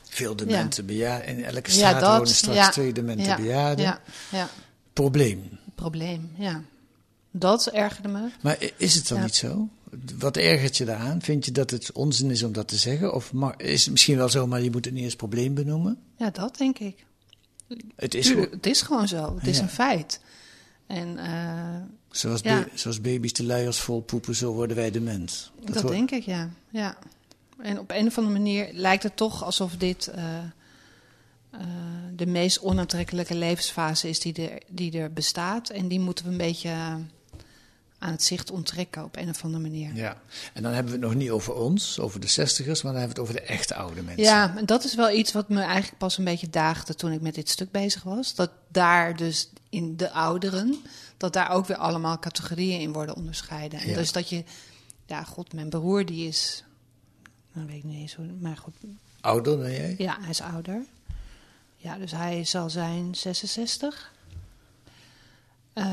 Veel 0.10 0.36
demente 0.36 0.84
bejaarden. 0.84 1.28
In 1.38 1.44
elke 1.44 1.70
ja, 1.72 1.76
straat 1.76 2.02
wonen 2.02 2.18
dat. 2.20 2.30
straks 2.30 2.58
ja, 2.58 2.70
twee 2.70 2.94
demente 2.94 3.24
ja, 3.24 3.36
bejaarden. 3.36 3.86
Ja, 3.86 4.02
ja, 4.32 4.50
Probleem. 4.94 5.50
probleem, 5.76 6.32
ja. 6.38 6.62
Dat 7.32 7.68
ergerde 7.68 8.08
me. 8.08 8.30
Maar 8.42 8.58
is 8.78 8.96
het 8.96 9.08
dan 9.08 9.18
Ja. 9.18 9.24
niet 9.24 9.36
zo? 9.36 9.68
Wat 10.18 10.38
ergert 10.38 10.78
je 10.78 10.86
daaraan? 10.86 11.22
Vind 11.22 11.46
je 11.46 11.52
dat 11.52 11.70
het 11.70 11.92
onzin 11.92 12.32
is 12.32 12.44
om 12.44 12.52
dat 12.54 12.68
te 12.68 12.76
zeggen? 12.78 13.14
Of 13.14 13.32
is 13.58 13.82
het 13.84 13.92
misschien 13.92 14.18
wel 14.18 14.30
zo, 14.30 14.48
maar 14.48 14.62
je 14.62 14.72
moet 14.72 14.86
het 14.86 14.94
niet 14.94 15.04
eens 15.04 15.16
probleem 15.16 15.54
benoemen? 15.54 16.00
Ja, 16.18 16.30
dat 16.30 16.58
denk 16.58 16.80
ik. 16.80 17.06
Het 17.96 18.14
is 18.14 18.30
het 18.30 18.66
is 18.66 18.82
gewoon 18.82 19.08
zo. 19.08 19.36
Het 19.40 19.48
is 19.48 19.58
Ja. 19.58 19.64
een 19.64 19.70
feit. 19.70 20.20
En 20.88 21.18
eh, 21.18 21.82
zoals, 22.10 22.42
ja. 22.42 22.60
ba- 22.60 22.68
zoals 22.74 23.02
baby's 23.02 23.34
de 23.34 23.44
luiers 23.44 23.80
vol 23.80 24.02
poepen, 24.02 24.36
zo 24.36 24.54
worden 24.54 24.76
wij 24.76 24.92
dement. 24.92 25.52
dat, 25.64 25.82
wordt- 25.82 25.98
denk 25.98 26.12
ik, 26.12 26.24
ja. 26.24 26.50
ja. 26.70 26.98
En 27.60 27.80
op 27.80 27.92
een 27.92 28.08
of 28.08 28.18
andere 28.18 28.38
manier 28.38 28.70
lijkt 28.72 29.04
het 29.04 29.16
toch 29.16 29.44
alsof 29.44 29.76
dit 29.76 30.08
eh, 30.08 30.38
eh, 31.52 31.60
de 32.16 32.26
meest 32.26 32.60
onaantrekkelijke 32.60 33.36
levensfase 33.36 34.10
is 34.10 34.20
die 34.20 34.50
er, 34.50 34.62
die 34.68 35.00
er 35.00 35.14
bestaat. 35.14 35.70
En 35.70 35.88
die 35.88 36.00
moeten 36.00 36.26
we 36.26 36.32
een 36.32 36.38
beetje 36.38 36.74
aan 38.00 38.12
het 38.12 38.24
zicht 38.24 38.52
onttrekken 38.52 39.04
op 39.04 39.16
een 39.18 39.30
of 39.30 39.44
andere 39.44 39.62
manier. 39.64 39.96
Ja, 39.96 40.18
en 40.54 40.64
dan 40.64 40.72
hebben 40.72 40.92
we 40.94 40.98
het 41.00 41.08
nog 41.08 41.16
niet 41.22 41.30
over 41.30 41.54
ons, 41.54 42.00
over 42.00 42.20
de 42.20 42.28
zestigers, 42.28 42.82
maar 42.82 42.92
dan 42.92 43.02
hebben 43.02 43.18
we 43.18 43.22
het 43.24 43.32
over 43.32 43.46
de 43.48 43.54
echte 43.54 43.76
oude 43.76 44.02
mensen. 44.02 44.24
Ja, 44.24 44.58
en 44.58 44.66
dat 44.66 44.84
is 44.84 44.96
wel 44.96 45.12
iets 45.12 45.32
wat 45.32 45.50
me 45.50 45.62
eigenlijk 45.62 45.98
pas 45.98 46.18
een 46.18 46.24
beetje 46.24 46.50
daagde 46.50 46.96
toen 46.96 47.12
ik 47.12 47.22
met 47.22 47.36
dit 47.36 47.50
stuk 47.50 47.72
bezig 47.72 48.04
was. 48.04 48.36
Dat 48.36 48.52
daar 48.68 49.16
dus 49.16 49.50
in 49.70 49.98
de 49.98 50.12
ouderen, 50.12 50.76
dat 51.18 51.34
daar 51.34 51.50
ook 51.50 51.66
weer 51.66 51.78
allemaal 51.78 52.20
categorieën 52.20 52.80
in 52.80 52.94
worden 52.94 53.16
onderscheiden. 53.16 53.80
En 53.80 53.90
Ja. 53.90 53.96
dus 53.96 54.12
dat 54.12 54.30
je, 54.30 54.44
ja 55.06 55.24
god, 55.24 55.54
mijn 55.54 55.70
broer 55.70 56.06
die 56.06 56.28
is, 56.28 56.64
nou 57.54 57.68
weet 57.68 57.78
ik 57.78 57.84
niet 57.84 57.98
eens 58.00 58.16
hoe, 58.16 58.26
maar 58.40 58.58
goed, 58.58 58.74
Ouder 59.22 59.58
dan 59.58 59.72
jij? 59.72 59.96
ja, 59.98 60.18
hij 60.20 60.30
is 60.30 60.42
ouder. 60.42 60.82
Ja, 61.78 61.98
dus 61.98 62.12
hij 62.12 62.44
zal 62.46 62.70
zijn 62.70 63.16
66. 63.16 64.14
Eh, 65.76 65.86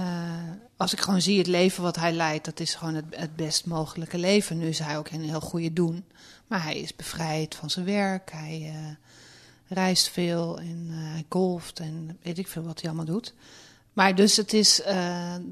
als 0.77 0.93
ik 0.93 1.01
gewoon 1.01 1.23
zie 1.23 1.39
het 1.39 1.47
leven 1.47 1.83
wat 1.83 1.97
hij 1.97 2.13
leidt, 2.13 2.45
dat 2.45 2.61
is 2.61 2.75
gewoon 2.75 2.95
het, 2.95 3.05
het 3.11 3.37
best 3.37 3.67
mogelijke 3.67 4.19
leven. 4.19 4.59
Nu 4.59 4.69
is 4.69 4.79
hij 4.79 4.99
ook 4.99 5.11
een 5.11 5.25
heel 5.25 5.41
goede 5.41 5.73
doen. 5.73 6.05
Maar 6.47 6.63
hij 6.63 6.79
is 6.79 6.97
bevrijd 6.97 7.55
van 7.55 7.71
zijn 7.71 7.85
werk. 7.85 8.33
Hij 8.33 8.75
eh, 8.75 9.77
reist 9.77 10.09
veel 10.09 10.59
en 10.59 10.87
eh, 10.91 10.97
hij 10.97 11.25
golft 11.29 11.81
en 11.81 12.19
weet 12.23 12.39
ik 12.39 12.49
veel 12.49 12.63
wat 12.63 12.81
hij 12.81 12.91
allemaal 12.91 13.15
doet. 13.15 13.35
Maar 13.93 14.15
dus 14.15 14.37
het 14.37 14.53
is, 14.53 14.83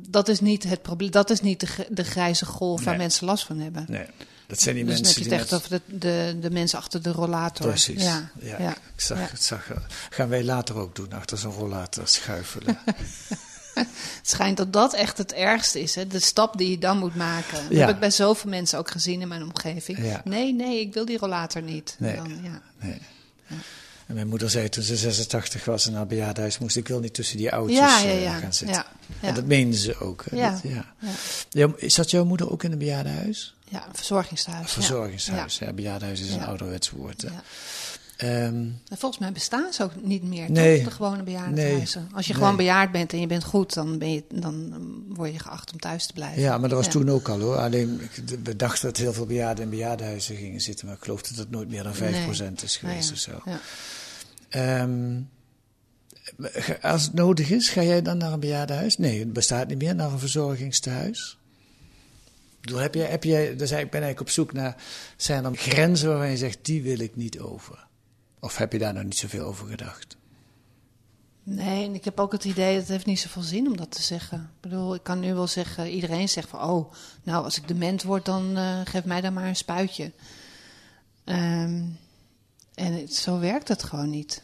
dat 0.09 0.29
is 0.29 0.41
niet 0.41 0.63
het 0.63 0.83
probleem. 0.83 1.11
Dat 1.11 1.31
is 1.31 1.41
niet 1.41 1.61
de, 1.61 1.87
de 1.91 2.05
grijze 2.05 2.47
golf 2.47 2.85
waar 2.85 2.97
mensen 2.97 3.27
last 3.27 3.45
van 3.45 3.59
hebben. 3.59 3.85
Nee, 3.89 4.07
dat 4.47 4.61
zijn 4.61 4.75
die 4.75 4.85
dus 4.85 4.95
dan 4.95 5.05
heb 5.07 5.17
mensen 5.17 5.23
je 5.23 5.31
het 5.31 5.41
echt 5.41 5.53
over 5.53 5.71
de, 5.71 5.99
de, 5.99 6.37
de 6.41 6.51
mensen 6.51 6.79
achter 6.79 7.03
de 7.03 7.13
rollator. 7.13 7.67
Precies. 7.67 8.03
Ja, 8.03 8.31
Ja, 8.41 8.59
ja. 8.59 8.71
Ik 8.71 9.01
zag, 9.01 9.19
ja. 9.19 9.27
het 9.31 9.43
zag, 9.43 9.71
gaan 10.11 10.29
wij 10.29 10.45
later 10.45 10.77
ook 10.77 10.95
doen, 10.95 11.13
achter 11.13 11.39
zo'n 11.39 11.53
rollator 11.53 12.09
schuifelen. 12.09 12.79
Het 13.87 14.29
schijnt 14.35 14.57
dat 14.57 14.73
dat 14.73 14.95
echt 14.95 15.19
het 15.19 15.33
ergste 15.33 15.81
is. 15.81 15.95
Hè? 15.95 16.07
De 16.07 16.19
stap 16.21 16.59
die 16.59 16.71
je 16.71 16.79
dan 16.79 16.99
moet 16.99 17.15
maken. 17.17 17.63
Dat 17.63 17.71
Ja. 17.79 17.79
heb 17.87 17.89
ik 17.95 18.01
bij 18.01 18.11
zoveel 18.11 18.51
mensen 18.51 18.79
ook 18.79 18.91
gezien 18.91 19.21
in 19.21 19.29
mijn 19.29 19.43
omgeving. 19.43 19.99
Ja. 20.05 20.21
Nee, 20.25 20.53
nee, 20.55 20.81
ik 20.81 20.95
wil 20.95 21.05
die 21.05 21.19
rollator 21.19 21.63
niet. 21.63 21.95
Nee. 21.99 22.17
Dan, 22.17 22.39
ja. 22.43 22.63
Nee. 22.81 22.99
En 24.07 24.15
mijn 24.17 24.29
moeder 24.29 24.51
zei 24.51 24.69
toen 24.69 24.83
ze 24.83 24.97
86 24.97 25.65
was 25.65 25.87
en 25.87 25.91
naar 25.91 26.01
het 26.01 26.09
bejaardenhuis 26.09 26.59
moest, 26.59 26.77
ik 26.77 26.89
wil 26.89 27.01
niet 27.01 27.15
tussen 27.15 27.37
die 27.37 27.53
oudjes 27.53 27.79
eh, 27.79 28.39
gaan 28.41 28.53
zitten. 28.53 28.77
Ja, 28.77 28.87
ja. 29.21 29.29
En 29.29 29.35
dat 29.35 29.45
meende 29.45 29.77
ze 29.77 29.99
ook. 30.01 30.25
Ja. 30.33 30.61
dat- 31.51 31.73
Zat 31.79 32.11
jouw 32.11 32.25
moeder 32.25 32.51
ook 32.51 32.63
in 32.65 32.73
een 32.73 32.79
bejaardenhuis? 32.79 33.55
ja, 33.69 33.87
een 33.89 33.95
verzorgingstehuis. 33.95 34.67
ja. 34.67 34.73
Verzorgingshuis. 34.73 35.59
Ja. 35.59 35.73
bejaardenhuis 35.73 36.21
is 36.21 36.31
een 36.33 36.45
ouderwets 36.45 36.91
woord. 36.91 37.23
hè. 37.23 37.29
Ja. 37.29 37.43
Ehm, 38.21 38.55
En 38.89 38.97
volgens 38.99 39.19
mij 39.21 39.33
bestaan 39.33 39.73
ze 39.73 39.83
ook 39.83 39.93
niet 40.03 40.23
meer, 40.23 40.51
Nee. 40.51 40.77
toch? 40.77 40.85
De 40.89 40.91
gewone 40.95 41.23
bejaardenhuizen. 41.23 42.09
Als 42.13 42.27
je 42.27 42.35
gewoon 42.35 42.57
bejaard 42.57 42.93
bent 42.93 43.13
en 43.13 43.21
je 43.21 43.27
bent 43.27 43.45
goed, 43.45 43.75
dan, 43.75 43.99
ben 43.99 44.13
je, 44.13 44.25
dan 44.33 44.55
um, 44.75 45.05
word 45.17 45.33
je 45.33 45.39
geacht 45.39 45.73
om 45.73 45.79
thuis 45.79 46.07
te 46.07 46.13
blijven. 46.13 46.43
ja, 46.43 46.59
maar 46.59 46.69
dat 46.69 46.79
was 46.79 46.87
Ja. 46.87 46.93
toen 46.93 47.11
ook 47.11 47.29
al 47.29 47.41
hoor. 47.41 47.57
Alleen 47.57 48.01
we 48.43 48.57
dachten 48.57 48.87
dat 48.87 48.97
heel 48.97 49.13
veel 49.13 49.27
bejaarden 49.27 49.65
in 49.65 49.71
bejaardenhuizen 49.71 50.37
gingen 50.37 50.61
zitten, 50.61 50.87
maar 50.87 50.97
ik 50.97 51.03
geloof 51.03 51.23
dat 51.23 51.39
het 51.39 51.51
nooit 51.51 51.69
meer 51.69 51.83
dan 51.83 51.95
5% 51.95 52.63
is 52.63 52.81
Nou 52.83 52.93
geweest 52.95 53.09
ja, 53.09 53.15
of 53.15 53.19
zo. 53.19 53.51
Ja. 53.51 53.61
Ehm, 54.49 55.21
als 56.83 57.03
het 57.03 57.15
nodig 57.15 57.51
is, 57.51 57.69
ga 57.69 57.83
jij 57.83 58.03
dan 58.03 58.17
naar 58.17 58.33
een 58.33 58.41
bejaardenhuis? 58.41 58.99
Nee, 58.99 59.19
het 59.19 59.33
bestaat 59.33 59.69
niet 59.69 59.79
meer, 59.79 59.95
naar 59.95 60.13
een 60.13 60.19
verzorgingstehuis. 60.19 61.39
Heb 62.75 62.95
jij, 62.95 63.07
heb 63.07 63.25
jij, 63.25 63.57
dus 63.57 63.71
ik 63.71 63.77
ben 63.91 64.03
eigenlijk 64.03 64.21
op 64.21 64.31
zoek 64.31 64.53
naar, 64.53 64.77
zijn 65.17 65.45
er 65.45 65.57
grenzen 65.57 66.09
waarvan 66.09 66.31
je 66.31 66.37
zegt, 66.37 66.59
die 66.63 66.83
wil 66.83 66.99
ik 66.99 67.17
niet 67.17 67.39
over? 67.39 67.89
Of 68.41 68.57
heb 68.57 68.73
je 68.73 68.79
daar 68.79 68.95
nog 68.95 69.05
niet 69.05 69.19
zoveel 69.19 69.45
over 69.45 69.67
gedacht? 69.67 70.17
Nee, 71.43 71.85
en 71.85 71.95
ik 71.95 72.05
heb 72.05 72.21
ook 72.21 72.33
het 72.33 72.45
idee 72.45 72.73
dat 72.73 72.83
het 72.83 72.91
heeft 72.91 73.07
niet 73.07 73.21
zoveel 73.21 73.43
zin 73.43 73.67
om 73.67 73.77
dat 73.77 73.91
te 73.91 74.03
zeggen. 74.03 74.39
Ik 74.39 74.61
bedoel, 74.61 74.95
ik 74.95 75.03
kan 75.03 75.21
nu 75.21 75.35
wel 75.35 75.47
zeggen, 75.47 75.91
iedereen 75.91 76.29
zegt 76.29 76.49
van, 76.49 76.63
oh, 76.63 76.93
nou, 77.23 77.45
als 77.45 77.57
ik 77.57 77.69
dement 77.69 78.03
word, 78.03 78.25
dan 78.25 78.57
eh, 78.57 78.81
geef 78.85 79.05
mij 79.05 79.21
dan 79.21 79.33
maar 79.33 79.49
een 79.49 79.57
spuitje. 79.57 80.13
Ehm, 81.25 81.83
en 82.75 82.93
het, 82.93 83.15
zo 83.15 83.39
werkt 83.39 83.69
het 83.69 83.83
gewoon 83.83 84.11
niet. 84.11 84.43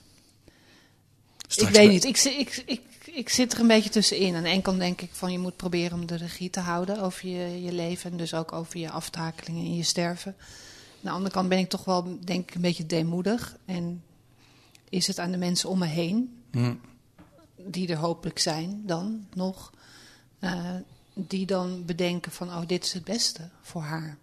Straks 1.48 1.70
ik 1.70 1.76
weet 1.76 1.90
niet, 1.90 2.04
ik, 2.04 2.18
ik, 2.18 2.62
ik, 2.66 2.82
ik 3.04 3.28
zit 3.28 3.52
er 3.52 3.60
een 3.60 3.66
beetje 3.66 3.90
tussenin. 3.90 4.34
Aan 4.34 4.42
de 4.42 4.48
ene 4.48 4.62
kant 4.62 4.78
denk 4.78 5.00
ik 5.00 5.10
van, 5.12 5.32
je 5.32 5.38
moet 5.38 5.56
proberen 5.56 5.98
om 5.98 6.06
de 6.06 6.16
regie 6.16 6.50
te 6.50 6.60
houden 6.60 7.00
over 7.00 7.28
je, 7.28 7.62
je 7.62 7.72
leven. 7.72 8.10
En 8.10 8.16
dus 8.16 8.34
ook 8.34 8.52
over 8.52 8.78
je 8.78 8.90
aftakelingen 8.90 9.64
en 9.64 9.76
je 9.76 9.82
sterven. 9.82 10.36
Aan 10.96 11.02
de 11.02 11.10
andere 11.10 11.34
kant 11.34 11.48
ben 11.48 11.58
ik 11.58 11.68
toch 11.68 11.84
wel, 11.84 12.18
denk 12.24 12.48
ik, 12.48 12.54
een 12.54 12.60
beetje 12.60 12.86
deemoedig. 12.86 13.56
En 13.64 14.02
is 14.88 15.06
het 15.06 15.18
aan 15.18 15.30
de 15.30 15.36
mensen 15.36 15.68
om 15.68 15.78
me 15.78 15.86
heen 15.86 16.36
Hm. 16.56 16.74
die 17.56 17.88
er 17.88 17.96
hopelijk 17.96 18.38
zijn 18.38 18.82
dan 18.86 19.26
nog, 19.34 19.72
eh, 20.38 20.74
die 21.14 21.46
dan 21.46 21.84
bedenken 21.84 22.32
van, 22.32 22.48
oh, 22.48 22.62
dit 22.66 22.84
is 22.84 22.92
het 22.92 23.04
beste 23.04 23.48
voor 23.62 23.82
haar. 23.82 24.16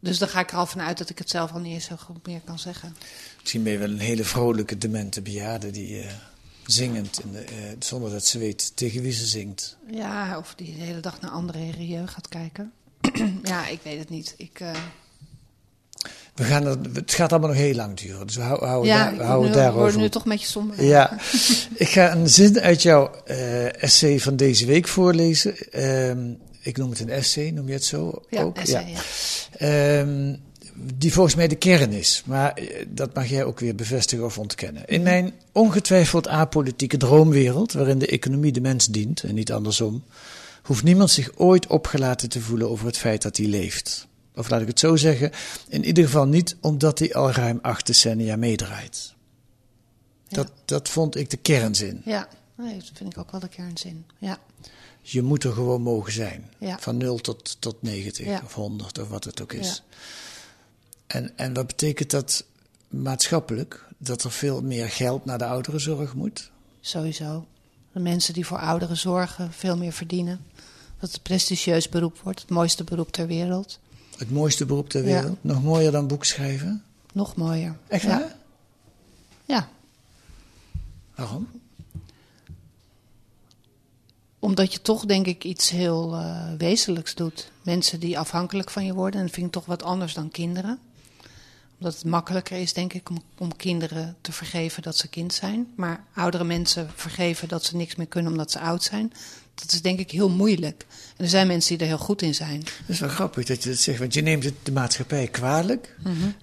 Dus 0.00 0.18
dan 0.18 0.28
ga 0.28 0.40
ik 0.40 0.50
er 0.50 0.56
al 0.56 0.66
vanuit 0.66 0.98
dat 0.98 1.10
ik 1.10 1.18
het 1.18 1.30
zelf 1.30 1.52
al 1.52 1.60
niet 1.60 1.72
eens 1.72 1.84
zo 1.84 1.96
goed 1.96 2.26
meer 2.26 2.40
kan 2.40 2.58
zeggen. 2.58 2.96
Misschien 3.40 3.62
ben 3.62 3.72
je 3.72 3.78
wel 3.78 3.90
een 3.90 3.98
hele 3.98 4.24
vrolijke, 4.24 4.78
demente 4.78 5.22
bejaarde 5.22 5.70
die 5.70 6.00
eh, 6.00 6.12
zingend, 6.66 7.20
in 7.20 7.32
de, 7.32 7.38
eh, 7.38 7.56
zonder 7.78 8.10
dat 8.10 8.26
ze 8.26 8.38
weet 8.38 8.76
tegen 8.76 9.02
wie 9.02 9.12
ze 9.12 9.26
zingt. 9.26 9.76
Ja, 9.90 10.38
of 10.38 10.54
die 10.54 10.74
de 10.74 10.82
hele 10.82 11.00
dag 11.00 11.20
naar 11.20 11.30
andere 11.30 11.70
Rieu 11.70 12.06
gaat 12.06 12.28
kijken. 12.28 12.72
ja, 13.42 13.66
ik 13.66 13.80
weet 13.82 13.98
het 13.98 14.08
niet. 14.08 14.34
Ik, 14.36 14.60
We 16.40 16.46
gaan 16.46 16.66
er, 16.66 16.76
het 16.92 17.12
gaat 17.12 17.30
allemaal 17.30 17.48
nog 17.48 17.58
heel 17.58 17.74
lang 17.74 17.96
duren, 17.96 18.26
dus 18.26 18.36
we 18.36 18.42
hou- 18.42 18.64
houden, 18.66 18.90
ja, 18.92 19.04
daar, 19.04 19.16
we 19.16 19.22
houden 19.22 19.38
word 19.40 19.48
nu, 19.54 19.62
daarover. 19.62 19.80
word 19.92 19.96
nu 19.96 20.08
toch 20.08 20.24
een 20.24 20.30
beetje 20.30 20.46
somber. 20.46 20.84
Ja, 20.84 21.12
ik 21.74 21.88
ga 21.88 22.12
een 22.12 22.28
zin 22.28 22.60
uit 22.60 22.82
jouw 22.82 23.10
eh, 23.24 23.82
essay 23.82 24.20
van 24.20 24.36
deze 24.36 24.66
week 24.66 24.88
voorlezen. 24.88 25.70
Ehm, 25.72 26.18
ik 26.62 26.76
noem 26.76 26.90
het 26.90 27.00
een 27.00 27.10
essay, 27.10 27.50
noem 27.50 27.66
je 27.66 27.72
het 27.72 27.84
zo 27.84 28.22
Ja, 28.30 28.42
ook? 28.42 28.56
essay, 28.58 28.86
ja. 28.90 29.00
Ehm, 30.00 30.34
die 30.94 31.12
volgens 31.12 31.34
mij 31.34 31.48
de 31.48 31.54
kern 31.54 31.92
is. 31.92 32.22
Maar 32.26 32.52
eh, 32.52 32.66
dat 32.88 33.14
mag 33.14 33.26
jij 33.26 33.44
ook 33.44 33.60
weer 33.60 33.74
bevestigen 33.74 34.24
of 34.24 34.38
ontkennen. 34.38 34.82
In 34.86 35.02
mijn 35.02 35.32
ongetwijfeld 35.52 36.28
apolitieke 36.28 36.96
droomwereld, 36.96 37.72
waarin 37.72 37.98
de 37.98 38.06
economie 38.06 38.52
de 38.52 38.60
mens 38.60 38.86
dient 38.86 39.22
en 39.22 39.34
niet 39.34 39.52
andersom, 39.52 40.04
hoeft 40.62 40.82
niemand 40.82 41.10
zich 41.10 41.30
ooit 41.36 41.66
opgelaten 41.66 42.28
te 42.28 42.40
voelen 42.40 42.70
over 42.70 42.86
het 42.86 42.98
feit 42.98 43.22
dat 43.22 43.36
hij 43.36 43.46
leeft. 43.46 44.08
Of 44.40 44.48
laat 44.50 44.60
ik 44.60 44.66
het 44.66 44.78
zo 44.78 44.96
zeggen, 44.96 45.30
in 45.68 45.84
ieder 45.84 46.04
geval 46.04 46.26
niet 46.26 46.56
omdat 46.60 46.98
hij 46.98 47.14
al 47.14 47.30
ruim 47.30 47.58
acht 47.62 47.86
decennia 47.86 48.36
meedraait. 48.36 49.14
Dat, 50.28 50.52
dat 50.64 50.88
vond 50.88 51.16
ik 51.16 51.30
de 51.30 51.36
kernzin. 51.36 52.02
Ja, 52.04 52.28
nee, 52.54 52.74
dat 52.74 52.90
vind 52.94 53.12
ik 53.12 53.18
ook 53.18 53.30
wel 53.30 53.40
de 53.40 53.48
kernzin. 53.48 54.06
Ja. 54.18 54.38
Je 55.02 55.22
moet 55.22 55.44
er 55.44 55.52
gewoon 55.52 55.82
mogen 55.82 56.12
zijn. 56.12 56.50
Ja. 56.58 56.78
Van 56.78 56.96
0 56.96 57.18
tot, 57.18 57.56
tot 57.60 57.82
90 57.82 58.26
Ja. 58.26 58.40
of 58.44 58.54
100 58.54 58.98
of 58.98 59.08
wat 59.08 59.24
het 59.24 59.42
ook 59.42 59.52
is. 59.52 59.82
Ja. 59.88 59.96
En, 61.06 61.36
en 61.36 61.54
wat 61.54 61.66
betekent 61.66 62.10
dat 62.10 62.44
maatschappelijk? 62.88 63.84
Dat 63.98 64.22
er 64.24 64.30
veel 64.32 64.62
meer 64.62 64.88
geld 64.88 65.24
naar 65.24 65.38
de 65.38 65.46
ouderenzorg 65.46 66.14
moet? 66.14 66.50
Sowieso. 66.80 67.46
De 67.92 68.00
mensen 68.00 68.34
die 68.34 68.46
voor 68.46 68.58
ouderen 68.58 68.96
zorgen 68.96 69.52
veel 69.52 69.76
meer 69.76 69.92
verdienen. 69.92 70.40
Dat 71.00 71.12
het 71.12 71.22
prestigieus 71.22 71.88
beroep 71.88 72.18
wordt, 72.22 72.40
het 72.40 72.50
mooiste 72.50 72.84
beroep 72.84 73.12
ter 73.12 73.26
wereld. 73.26 73.78
Het 74.20 74.30
mooiste 74.30 74.66
beroep 74.66 74.88
ter 74.88 75.06
Ja. 75.06 75.20
wereld? 75.20 75.38
Nog 75.40 75.62
mooier 75.62 75.92
dan 75.92 76.06
boekschrijven? 76.06 76.82
Nog 77.12 77.36
mooier. 77.36 77.76
Echt 77.88 78.04
waar? 78.04 78.36
Ja, 79.44 79.68
Waarom? 81.14 81.48
omdat 84.38 84.72
je 84.72 84.82
toch 84.82 85.04
denk 85.06 85.26
ik 85.26 85.44
iets 85.44 85.70
heel 85.70 86.14
eh, 86.16 86.52
wezenlijks 86.58 87.14
doet. 87.14 87.50
Mensen 87.62 88.00
die 88.00 88.18
afhankelijk 88.18 88.70
van 88.70 88.84
je 88.84 88.94
worden, 88.94 89.20
en 89.20 89.26
dat 89.26 89.34
vind 89.34 89.46
ik 89.46 89.52
toch 89.52 89.66
wat 89.66 89.82
anders 89.82 90.14
dan 90.14 90.30
kinderen. 90.30 90.78
Omdat 91.78 91.94
het 91.94 92.04
makkelijker 92.04 92.56
is, 92.58 92.72
denk 92.72 92.92
ik, 92.92 93.10
om, 93.10 93.22
om 93.38 93.56
kinderen 93.56 94.16
te 94.20 94.32
vergeven 94.32 94.82
dat 94.82 94.96
ze 94.96 95.08
kind 95.08 95.34
zijn. 95.34 95.72
Maar 95.76 96.04
oudere 96.14 96.44
mensen 96.44 96.90
vergeven 96.94 97.48
dat 97.48 97.64
ze 97.64 97.76
niks 97.76 97.94
meer 97.94 98.06
kunnen 98.06 98.30
omdat 98.30 98.50
ze 98.50 98.60
oud 98.60 98.82
zijn. 98.82 99.12
Dat 99.60 99.72
is 99.72 99.82
denk 99.82 99.98
ik 99.98 100.10
heel 100.10 100.28
moeilijk. 100.30 100.86
En 101.16 101.24
er 101.24 101.30
zijn 101.30 101.46
mensen 101.46 101.70
die 101.78 101.86
er 101.86 101.92
heel 101.96 102.04
goed 102.04 102.22
in 102.22 102.34
zijn. 102.34 102.60
Dat 102.60 102.70
is 102.86 103.00
wel 103.00 103.08
grappig 103.08 103.44
dat 103.44 103.62
je 103.62 103.68
dat 103.68 103.78
zegt, 103.78 103.98
want 103.98 104.14
je 104.14 104.20
neemt 104.22 104.44
het 104.44 104.54
de 104.62 104.72
maatschappij 104.72 105.26
kwalijk 105.28 105.96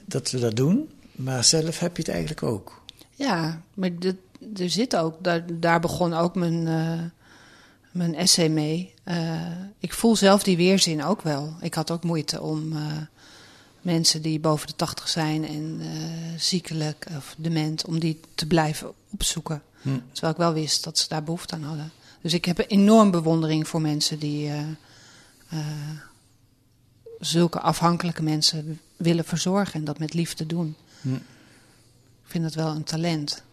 dat 0.06 0.32
we 0.32 0.40
dat 0.40 0.56
doen, 0.56 0.90
maar 1.12 1.44
zelf 1.44 1.80
heb 1.80 1.96
je 1.98 2.02
het 2.02 2.12
eigenlijk 2.12 2.44
ook. 2.44 2.82
Ja, 3.16 3.62
maar 3.74 4.00
dit- 4.00 4.16
er 4.56 4.70
zit 4.70 4.96
ook, 4.96 5.24
daar, 5.24 5.44
daar 5.60 5.80
begon 5.80 6.14
ook 6.14 6.36
mijn, 6.36 6.68
eh, 6.68 7.00
mijn 7.92 8.16
essay 8.16 8.50
mee. 8.50 8.94
Eh, 9.04 9.42
ik 9.80 9.94
voel 9.94 10.16
zelf 10.16 10.44
die 10.44 10.58
weerzin 10.58 11.04
ook 11.04 11.22
wel. 11.22 11.56
Ik 11.62 11.74
had 11.74 11.92
ook 11.92 12.04
moeite 12.04 12.42
om 12.42 12.76
eh, 12.76 12.82
mensen 13.82 14.22
die 14.22 14.40
boven 14.40 14.68
de 14.68 14.76
tachtig 14.76 15.10
zijn 15.10 15.48
en 15.48 15.82
ziekelijk 16.38 17.06
of 17.18 17.36
dement, 17.38 17.86
om 17.86 18.00
die 18.00 18.20
te 18.36 18.46
blijven 18.48 18.92
opzoeken. 19.12 19.62
Terwijl 20.12 20.34
ik 20.34 20.40
wel 20.40 20.54
wist 20.54 20.84
dat 20.84 20.98
ze 20.98 21.06
daar 21.08 21.24
behoefte 21.24 21.56
aan 21.56 21.64
hadden. 21.64 21.92
Dus 22.28 22.36
ik 22.36 22.46
heb 22.46 22.58
een 22.58 22.66
enorm 22.66 23.12
bewondering 23.12 23.68
voor 23.68 23.82
mensen 23.82 24.20
die 24.20 24.48
eh, 24.48 24.60
eh, 25.50 25.60
zulke 27.20 27.60
afhankelijke 27.60 28.24
mensen 28.24 28.80
willen 28.98 29.26
verzorgen 29.26 29.74
en 29.74 29.86
dat 29.86 30.00
met 30.00 30.14
liefde 30.14 30.46
doen. 30.46 30.76
Ik 31.04 31.22
vind 32.24 32.44
dat 32.44 32.54
wel 32.54 32.68
een 32.68 32.84
talent. 32.84 33.44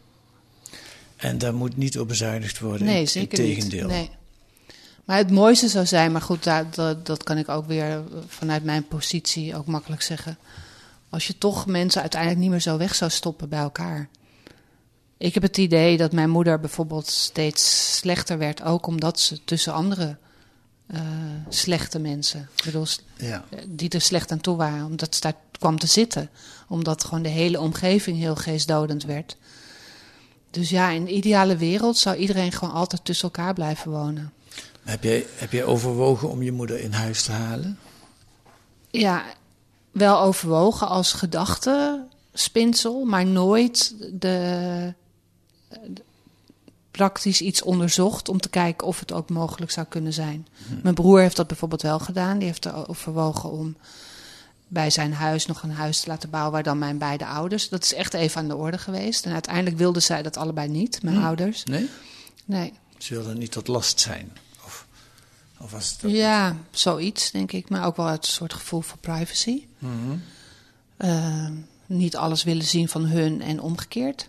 En 1.17 1.39
daar 1.39 1.55
moet 1.55 1.77
niet 1.77 1.99
op 1.99 2.09
bezuinigd 2.09 2.59
worden. 2.59 2.87
Nee, 2.87 3.07
zeker 3.07 3.39
integendeel. 3.39 3.87
niet. 3.89 3.97
Nee. 3.97 4.11
Maar 5.05 5.17
het 5.17 5.31
mooiste 5.31 5.69
zou 5.69 5.87
zijn, 5.87 6.13
maar 6.13 6.23
goed, 6.23 6.45
daar, 6.45 6.71
dat, 6.71 7.07
dat 7.07 7.23
kan 7.23 7.39
ik 7.39 7.49
ook 7.49 7.67
weer 7.67 8.03
vanuit 8.27 8.65
mijn 8.65 8.89
positie 8.89 9.57
ook 9.57 9.67
makkelijk 9.67 10.03
zeggen. 10.03 10.39
Als 11.09 11.27
je 11.27 11.39
toch 11.39 11.67
mensen 11.67 12.01
uiteindelijk 12.01 12.41
niet 12.41 12.51
meer 12.51 12.61
zo 12.61 12.77
weg 12.77 12.95
zou 12.95 13.11
stoppen 13.11 13.49
bij 13.49 13.61
elkaar. 13.61 14.09
Ik 15.25 15.35
heb 15.35 15.43
het 15.43 15.57
idee 15.59 15.97
dat 15.97 16.13
mijn 16.13 16.31
moeder 16.31 16.61
bijvoorbeeld 16.61 17.07
steeds 17.09 17.97
slechter 17.97 18.39
werd, 18.39 18.63
ook 18.63 18.87
omdat 18.87 19.21
ze 19.21 19.45
tussen 19.45 19.73
andere 19.73 20.17
eh, 20.87 21.01
slechte 21.49 21.99
mensen, 21.99 22.49
ik 22.57 22.65
bedoel, 22.65 22.87
Ja. 23.17 23.45
die 23.69 23.89
er 23.89 24.01
slecht 24.01 24.31
aan 24.33 24.41
toe 24.41 24.57
waren, 24.57 24.85
omdat 24.87 25.15
ze 25.15 25.21
daar 25.21 25.35
kwam 25.59 25.79
te 25.79 25.87
zitten. 25.87 26.31
Omdat 26.69 27.05
gewoon 27.05 27.23
de 27.23 27.29
hele 27.29 27.61
omgeving 27.61 28.19
heel 28.19 28.35
geestdodend 28.35 29.05
werd. 29.05 29.37
Dus 30.51 30.71
ja, 30.71 30.91
in 30.91 31.05
de 31.05 31.13
ideale 31.13 31.57
wereld 31.57 31.97
zou 31.99 32.17
iedereen 32.17 32.53
gewoon 32.53 32.75
altijd 32.75 33.05
tussen 33.05 33.25
elkaar 33.33 33.55
blijven 33.55 33.91
wonen. 33.91 34.33
Heb 34.83 35.03
jij, 35.05 35.27
heb 35.35 35.53
jij 35.53 35.65
overwogen 35.65 36.29
om 36.31 36.43
je 36.43 36.53
moeder 36.53 36.81
in 36.81 36.93
huis 36.93 37.23
te 37.23 37.33
halen? 37.33 37.79
Ja, 38.91 39.25
wel 39.91 40.21
overwogen 40.21 40.89
als 40.89 41.13
gedachtespinsel, 41.13 43.05
maar 43.05 43.27
nooit 43.27 43.95
de- 44.21 44.95
praktisch 46.91 47.41
iets 47.41 47.63
onderzocht 47.63 48.29
om 48.29 48.41
te 48.41 48.49
kijken 48.49 48.87
of 48.87 49.01
het 49.01 49.13
ook 49.13 49.31
mogelijk 49.31 49.71
zou 49.71 49.87
kunnen 49.87 50.13
zijn. 50.13 50.47
Mijn 50.83 50.95
broer 50.95 51.21
heeft 51.21 51.37
dat 51.37 51.47
bijvoorbeeld 51.47 51.83
wel 51.83 51.99
gedaan. 51.99 52.39
Die 52.39 52.47
heeft 52.47 52.65
er 52.65 52.89
overwogen 52.89 53.51
om 53.51 53.77
bij 54.69 54.91
zijn 54.91 55.13
huis 55.13 55.47
nog 55.47 55.63
een 55.63 55.71
huis 55.73 56.01
te 56.01 56.09
laten 56.09 56.31
bouwen 56.31 56.53
waar 56.53 56.63
dan 56.63 56.79
mijn 56.79 56.99
beide 56.99 57.27
ouders. 57.27 57.69
Dat 57.69 57.85
is 57.85 57.95
echt 57.95 58.15
even 58.15 58.41
aan 58.41 58.49
de 58.49 58.57
orde 58.57 58.79
geweest. 58.79 59.27
En 59.27 59.33
uiteindelijk 59.33 59.77
wilden 59.77 60.03
zij 60.03 60.23
dat 60.23 60.37
allebei 60.37 60.69
niet, 60.69 61.03
mijn 61.03 61.23
ouders. 61.23 61.65
Nee? 61.65 61.91
Nee. 62.45 62.73
Ze 62.99 63.15
wilden 63.15 63.39
niet 63.39 63.53
tot 63.53 63.69
last 63.69 64.01
zijn. 64.01 64.33
Of, 64.65 64.87
of 65.59 65.71
was 65.71 65.97
het? 66.01 66.11
Ja, 66.11 66.57
zoiets 66.71 67.31
denk 67.31 67.53
ik. 67.53 67.69
Maar 67.69 67.87
ook 67.87 67.97
wel 67.97 68.07
uit 68.07 68.27
een 68.27 68.33
soort 68.33 68.53
gevoel 68.53 68.81
voor 68.81 68.99
privacy. 68.99 69.67
Eh, 70.97 71.49
niet 71.87 72.17
alles 72.17 72.43
willen 72.43 72.65
zien 72.65 72.89
van 72.89 73.05
hun 73.05 73.43
en 73.43 73.61
omgekeerd. 73.61 74.29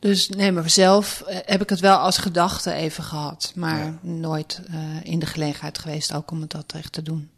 Dus 0.00 0.28
nee, 0.28 0.52
maar 0.52 0.70
zelf 0.70 1.20
eh, 1.20 1.38
heb 1.44 1.62
ik 1.62 1.68
het 1.68 1.80
wel 1.80 1.96
als 1.96 2.18
gedachte 2.18 2.72
even 2.72 3.04
gehad. 3.04 3.52
Maar 3.54 3.98
nooit 4.00 4.60
eh, 4.70 5.04
in 5.04 5.18
de 5.18 5.26
gelegenheid 5.26 5.78
geweest 5.78 6.12
ook 6.14 6.30
om 6.30 6.40
het 6.40 6.50
dat 6.50 6.72
echt 6.72 6.92
te 6.92 7.02
doen. 7.02 7.30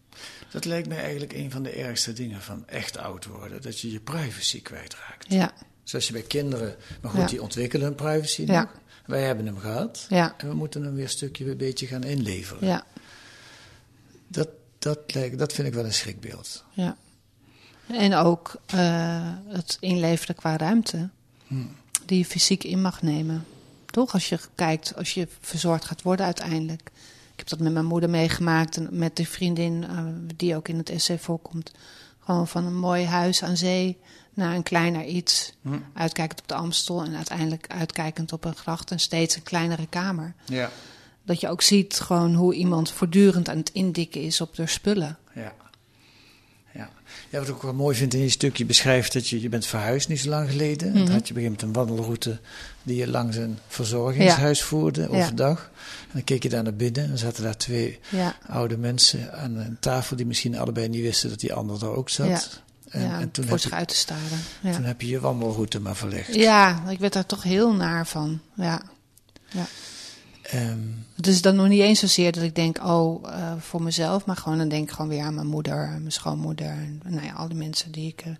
Dat 0.51 0.64
lijkt 0.64 0.88
mij 0.88 0.98
eigenlijk 1.01 1.33
een 1.33 1.51
van 1.51 1.62
de 1.62 1.70
ergste 1.70 2.12
dingen 2.12 2.40
van 2.42 2.68
echt 2.68 2.98
oud 2.98 3.27
worden. 3.27 3.62
Dat 3.62 3.81
je 3.81 3.92
je 3.92 4.01
privacy 4.01 4.62
kwijtraakt. 4.62 5.27
Ja, 5.29 5.53
Zoals 5.83 6.07
je 6.07 6.12
bij 6.12 6.22
kinderen... 6.22 6.77
Maar 7.01 7.11
goed, 7.11 7.20
Ja. 7.20 7.27
die 7.27 7.42
ontwikkelen 7.42 7.87
hun 7.87 7.94
privacy 7.94 8.44
Ja. 8.46 8.70
Wij 9.07 9.22
hebben 9.22 9.46
hem 9.46 9.59
gehad. 9.59 10.07
ja, 10.09 10.35
En 10.38 10.48
we 10.48 10.55
moeten 10.55 10.83
hem 10.83 10.94
weer 10.94 11.05
een 11.05 11.11
stukje 11.11 11.51
een 11.51 11.57
beetje 11.57 11.87
gaan 11.87 12.03
inleveren. 12.05 12.66
ja, 12.68 12.85
Dat, 14.29 14.48
dat, 14.79 14.98
lijkt, 15.14 15.38
dat 15.38 15.53
vind 15.53 15.68
ik 15.68 15.75
wel 15.75 15.85
een 15.85 15.92
schrikbeeld. 15.92 16.64
ja. 16.72 16.96
En 17.87 18.14
ook 18.14 18.55
eh, 18.66 19.33
het 19.48 19.77
inleveren 19.81 20.35
qua 20.35 20.57
ruimte. 20.57 21.09
Die 22.06 22.18
je 22.18 22.24
fysiek 22.24 22.64
in 22.64 22.82
mag 22.82 23.02
nemen. 23.02 23.44
Toch? 23.86 24.12
Als 24.12 24.28
je 24.28 24.38
kijkt, 24.54 24.96
als 24.96 25.14
je 25.14 25.28
verzorgd 25.40 25.84
gaat 25.84 26.02
worden 26.02 26.26
uiteindelijk. 26.26 26.90
Ik 27.32 27.38
heb 27.38 27.48
dat 27.48 27.58
met 27.58 27.72
mijn 27.72 27.84
moeder 27.84 28.10
meegemaakt 28.10 28.76
en 28.76 28.88
met 28.90 29.16
de 29.16 29.26
vriendin 29.26 29.84
eh, 29.84 30.04
die 30.36 30.56
ook 30.56 30.68
in 30.68 30.78
het 30.78 30.90
essay 30.90 31.18
voorkomt. 31.18 31.72
Gewoon 32.18 32.48
van 32.48 32.64
een 32.64 32.78
mooi 32.78 33.04
huis 33.04 33.42
aan 33.42 33.56
zee 33.56 33.98
naar 34.34 34.54
een 34.54 34.62
kleiner 34.62 35.04
iets. 35.04 35.52
Uitkijkend 35.94 36.40
op 36.40 36.48
de 36.48 36.54
Amstel 36.54 37.04
en 37.04 37.14
uiteindelijk 37.14 37.66
uitkijkend 37.68 38.32
op 38.32 38.44
een 38.44 38.56
gracht 38.56 38.90
en 38.90 39.00
steeds 39.00 39.36
een 39.36 39.42
kleinere 39.42 39.86
kamer. 39.86 40.34
Ja. 40.44 40.70
Dat 41.24 41.40
je 41.40 41.48
ook 41.48 41.62
ziet 41.62 42.00
gewoon 42.00 42.34
hoe 42.34 42.54
iemand 42.54 42.90
voortdurend 42.90 43.48
aan 43.48 43.56
het 43.56 43.70
indikken 43.72 44.20
is 44.20 44.40
op 44.40 44.54
de 44.54 44.66
spullen. 44.66 45.18
Ja. 45.34 45.52
Ja. 46.74 46.90
ja, 47.30 47.38
wat 47.38 47.48
ik 47.48 47.54
ook 47.54 47.62
wel 47.62 47.74
mooi 47.74 47.96
vind 47.96 48.14
in 48.14 48.20
je 48.20 48.28
stuk, 48.28 48.56
je 48.56 48.64
beschrijft 48.64 49.12
dat 49.12 49.28
je, 49.28 49.40
je 49.40 49.48
bent 49.48 49.66
verhuisd 49.66 50.08
niet 50.08 50.20
zo 50.20 50.28
lang 50.28 50.50
geleden. 50.50 50.88
Mhm. 50.88 51.04
Dan 51.04 51.14
had 51.14 51.28
je 51.28 51.48
op 51.48 51.62
een 51.62 51.72
wandelroute 51.72 52.38
die 52.82 52.96
je 52.96 53.08
langs 53.08 53.37
een 53.37 53.58
verzorgingshuis 53.68 54.62
voerde 54.62 55.08
overdag. 55.08 55.70
En 56.00 56.11
dan 56.12 56.24
keek 56.24 56.42
je 56.42 56.48
daar 56.48 56.62
naar 56.62 56.74
binnen 56.74 57.11
en 57.11 57.18
zaten 57.18 57.42
daar 57.42 57.56
twee 57.56 57.98
Ja, 58.08 58.37
oude 58.46 58.76
mensen 58.76 59.32
aan 59.38 59.56
een 59.56 59.76
tafel 59.80 60.16
die 60.16 60.26
misschien 60.26 60.58
allebei 60.58 60.88
niet 60.88 61.02
wisten 61.02 61.28
dat 61.28 61.40
die 61.40 61.52
ander 61.52 61.78
daar 61.78 61.90
ook 61.90 62.08
zat. 62.08 62.26
Ja. 62.26 62.40
En, 62.88 63.00
ja 63.00 63.20
en 63.20 63.30
toen, 63.30 63.44
voor 63.44 63.52
heb 63.52 63.62
zich 63.62 63.70
je, 63.70 63.76
uit 63.76 63.88
te 63.88 63.94
staren. 63.94 64.40
Ja. 64.61 64.72
toen 64.72 64.85
heb 64.85 65.00
je 65.00 65.08
je 65.08 65.20
wandelroute 65.20 65.80
maar 65.80 65.96
verlegd. 65.96 66.35
ja, 66.35 66.88
ik 66.88 66.98
werd 66.98 67.12
daar 67.12 67.26
toch 67.26 67.42
heel 67.42 67.74
naar 67.74 68.06
van. 68.06 68.40
Ja. 68.54 68.82
Ehm, 69.52 69.64
Het 71.14 71.26
is 71.26 71.42
dan 71.42 71.56
nog 71.56 71.68
niet 71.68 71.80
eens 71.80 72.00
zozeer 72.00 72.32
dat 72.32 72.42
ik 72.42 72.54
denk, 72.54 72.78
oh, 72.84 73.28
eh, 73.28 73.52
voor 73.58 73.82
mezelf, 73.82 74.24
maar 74.24 74.36
gewoon 74.36 74.58
dan 74.58 74.68
denk 74.68 74.82
ik 74.88 74.90
gewoon 74.94 75.08
weer 75.10 75.22
aan 75.22 75.34
mijn 75.34 75.46
moeder, 75.46 75.84
en 75.84 75.98
mijn 76.00 76.12
schoonmoeder 76.12 76.66
en 76.66 77.00
nou 77.04 77.24
ja, 77.26 77.32
al 77.32 77.48
die 77.48 77.56
mensen 77.56 77.92
die 77.92 78.08
ik 78.08 78.20
eh, 78.20 78.32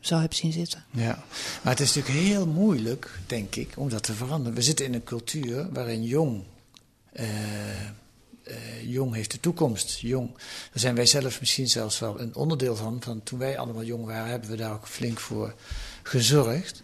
zo 0.00 0.18
heb 0.18 0.34
zien 0.34 0.52
zitten. 0.52 0.84
Ja, 0.90 1.24
maar 1.62 1.72
het 1.72 1.80
is 1.80 1.94
natuurlijk 1.94 2.24
heel 2.26 2.46
moeilijk, 2.46 3.18
denk 3.26 3.54
ik, 3.54 3.72
om 3.76 3.88
dat 3.88 4.02
te 4.02 4.12
veranderen. 4.12 4.54
We 4.54 4.62
zitten 4.62 4.86
in 4.86 4.94
een 4.94 5.04
cultuur 5.04 5.72
waarin 5.72 6.02
jong, 6.04 6.42
eh, 7.12 7.28
jong 8.82 9.14
heeft 9.14 9.30
de 9.30 9.40
toekomst. 9.40 9.98
Jong, 9.98 10.30
daar 10.36 10.70
zijn 10.80 10.94
wij 10.94 11.06
zelf 11.06 11.40
misschien 11.40 11.68
zelfs 11.68 11.98
wel 11.98 12.20
een 12.20 12.34
onderdeel 12.34 12.76
van. 12.76 12.96
van. 13.02 13.22
Toen 13.22 13.38
wij 13.38 13.58
allemaal 13.58 13.84
jong 13.84 14.04
waren, 14.04 14.30
hebben 14.30 14.50
we 14.50 14.56
daar 14.56 14.72
ook 14.72 14.86
flink 14.88 15.18
voor 15.20 15.54
gezorgd. 16.02 16.82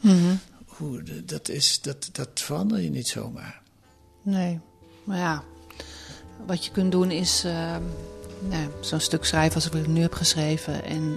Hoe, 0.67 1.03
de- 1.03 1.25
dat, 1.25 1.49
is, 1.49 1.81
dat, 1.81 2.09
dat 2.13 2.29
verander 2.35 2.81
je 2.81 2.91
niet 2.91 3.09
zomaar. 3.09 3.61
Nee, 4.23 4.61
maar 5.07 5.19
ja, 5.19 5.43
wat 6.47 6.65
je 6.65 6.71
kunt 6.71 6.93
doen 6.93 7.11
is 7.11 7.45
eh, 7.45 7.77
nou, 8.49 8.69
zo'n 8.81 9.01
stuk 9.01 9.25
schrijven 9.25 9.55
als 9.55 9.67
ik 9.71 9.87
nu 9.87 10.01
heb 10.01 10.15
geschreven 10.15 10.85
en 10.85 11.17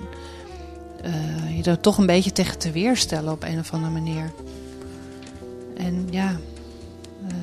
eh, 1.01 1.57
je 1.57 1.63
er 1.63 1.79
toch 1.79 1.97
een 1.97 2.05
beetje 2.05 2.31
tegen 2.31 2.57
te 2.57 2.71
weerstellen 2.71 3.31
op 3.31 3.43
een 3.43 3.59
of 3.59 3.73
andere 3.73 3.91
manier. 3.91 4.31
En 5.77 6.07
ja, 6.09 6.39
uh, 7.23 7.33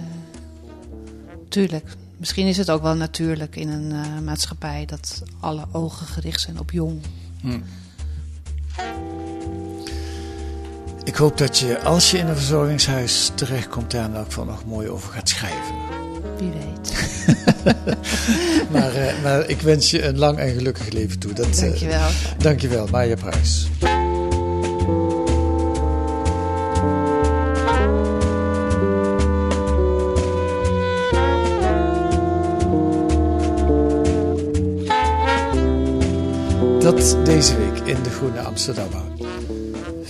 tuurlijk. 1.49 1.97
Misschien 2.17 2.47
is 2.47 2.57
het 2.57 2.71
ook 2.71 2.83
wel 2.83 2.95
natuurlijk 2.95 3.57
in 3.57 3.69
een 3.69 4.25
maatschappij 4.25 4.85
dat 4.87 5.23
alle 5.41 5.67
ogen 5.73 6.07
gericht 6.07 6.41
zijn 6.41 6.59
op 6.59 6.71
jong. 6.71 7.01
Hm. 7.41 7.61
Ik 11.17 11.23
hoop 11.23 11.39
dat 11.39 11.59
je, 11.59 11.81
als 11.81 12.11
je 12.11 12.19
in 12.19 12.27
een 12.27 12.37
verzorgingshuis 12.37 13.31
terechtkomt, 13.35 13.91
daar 13.91 14.05
in 14.05 14.15
elk 14.15 14.25
geval 14.25 14.45
nog 14.45 14.65
mooi 14.65 14.89
over 14.89 15.13
gaat 15.13 15.29
schrijven. 15.29 15.75
Wie 16.39 16.51
weet. 16.51 16.93
maar, 18.73 18.97
uh, 18.97 19.23
maar 19.23 19.49
ik 19.49 19.61
wens 19.61 19.91
je 19.91 20.05
een 20.05 20.19
lang 20.19 20.39
en 20.39 20.55
gelukkig 20.55 20.91
leven 20.91 21.19
toe. 21.19 21.33
Dat, 21.33 21.55
dankjewel. 21.55 21.99
Uh, 21.99 22.07
dankjewel, 22.39 22.87
Maya 22.91 23.15
Pruis. 23.15 23.69
Dat 36.81 37.17
deze 37.25 37.57
week 37.57 37.79
in 37.85 38.03
de 38.03 38.11
Groene 38.11 38.41
Amsterdammer. 38.41 39.16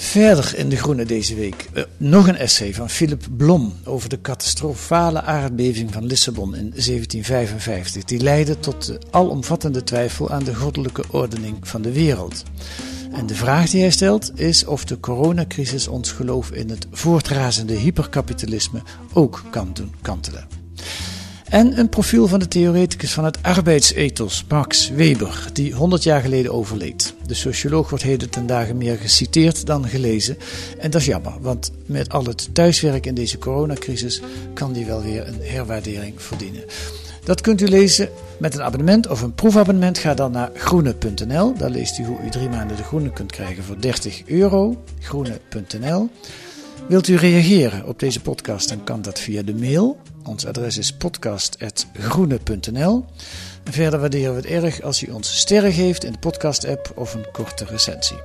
Verder 0.07 0.55
in 0.57 0.69
de 0.69 0.77
Groene 0.77 1.05
deze 1.05 1.35
week 1.35 1.69
uh, 1.75 1.85
nog 1.97 2.29
een 2.29 2.37
essay 2.37 2.75
van 2.75 2.91
Philip 2.91 3.27
Blom 3.37 3.75
over 3.85 4.09
de 4.09 4.21
catastrofale 4.21 5.23
aardbeving 5.23 5.93
van 5.93 6.07
Lissabon 6.07 6.55
in 6.55 6.71
1755, 6.71 8.05
die 8.05 8.21
leidde 8.21 8.59
tot 8.59 8.87
de 8.87 8.99
alomvattende 9.11 9.83
twijfel 9.83 10.31
aan 10.31 10.45
de 10.45 10.55
goddelijke 10.55 11.03
ordening 11.11 11.69
van 11.69 11.83
de 11.83 11.93
wereld. 11.93 12.43
En 13.13 13.27
de 13.27 13.35
vraag 13.35 13.71
die 13.71 13.81
hij 13.81 13.91
stelt 13.91 14.41
is 14.41 14.65
of 14.65 14.85
de 14.85 15.01
coronacrisis 15.01 15.89
ons 15.89 16.13
geloof 16.13 16.51
in 16.51 16.71
het 16.71 16.87
voortrazende 16.91 17.75
hyperkapitalisme 17.75 18.83
ook 19.13 19.43
kan 19.51 19.71
doen 19.73 19.95
kantelen. 20.03 20.56
En 21.49 21.79
een 21.79 21.89
profiel 21.89 22.27
van 22.27 22.39
de 22.39 22.49
theoreticus 22.49 23.13
van 23.13 23.25
het 23.25 23.39
arbeidsethos, 23.43 24.45
Max 24.49 24.89
Weber, 24.89 25.49
die 25.53 25.75
100 25.75 26.03
jaar 26.03 26.21
geleden 26.21 26.53
overleed. 26.53 27.15
De 27.27 27.35
socioloog 27.35 27.89
wordt 27.89 28.05
heden 28.05 28.31
ten 28.31 28.47
dagen 28.47 28.77
meer 28.77 28.97
geciteerd 28.97 29.67
dan 29.67 29.89
gelezen. 29.89 30.37
En 30.79 30.91
dat 30.91 31.01
is 31.01 31.07
jammer, 31.07 31.33
want 31.41 31.71
met 31.87 32.13
al 32.13 32.25
het 32.25 32.49
thuiswerk 32.53 33.07
in 33.07 33.15
deze 33.15 33.39
coronacrisis 33.39 34.21
kan 34.55 34.73
die 34.73 34.87
wel 34.87 35.03
weer 35.03 35.29
een 35.29 35.41
herwaardering 35.43 36.23
verdienen. 36.23 36.65
Dat 37.25 37.41
kunt 37.41 37.61
u 37.61 37.67
lezen 37.67 38.09
met 38.39 38.55
een 38.55 38.63
abonnement 38.63 39.09
of 39.09 39.23
een 39.23 39.35
proefabonnement. 39.35 39.99
Ga 39.99 40.15
dan 40.15 40.33
naar 40.33 40.51
groene.nl. 40.55 41.55
Daar 41.57 41.71
leest 41.71 41.99
u 41.99 42.05
hoe 42.05 42.19
u 42.27 42.31
drie 42.31 42.49
maanden 42.49 42.77
de 42.77 42.83
groene 42.83 43.13
kunt 43.13 43.33
krijgen 43.33 43.65
voor 43.65 43.81
30 43.81 44.23
euro. 44.27 44.83
Groene.nl. 45.01 46.09
Wilt 46.89 47.09
u 47.09 47.17
reageren 47.17 47.87
op 47.87 47.99
deze 47.99 48.21
podcast, 48.21 48.69
dan 48.69 48.85
kan 48.85 49.03
dat 49.03 49.21
via 49.21 49.43
de 49.43 49.55
mail. 49.55 49.99
Ons 50.25 50.47
adres 50.47 50.79
is 50.79 50.93
podcast.groene.nl. 50.93 53.05
Verder 53.65 54.01
waarderen 54.01 54.35
we 54.35 54.41
het 54.41 54.51
erg 54.51 54.83
als 54.83 55.03
u 55.03 55.11
ons 55.11 55.39
sterren 55.39 55.73
geeft 55.73 56.05
in 56.05 56.13
de 56.13 56.19
podcast-app 56.19 56.93
of 56.95 57.15
een 57.15 57.27
korte 57.33 57.65
recensie. 57.65 58.17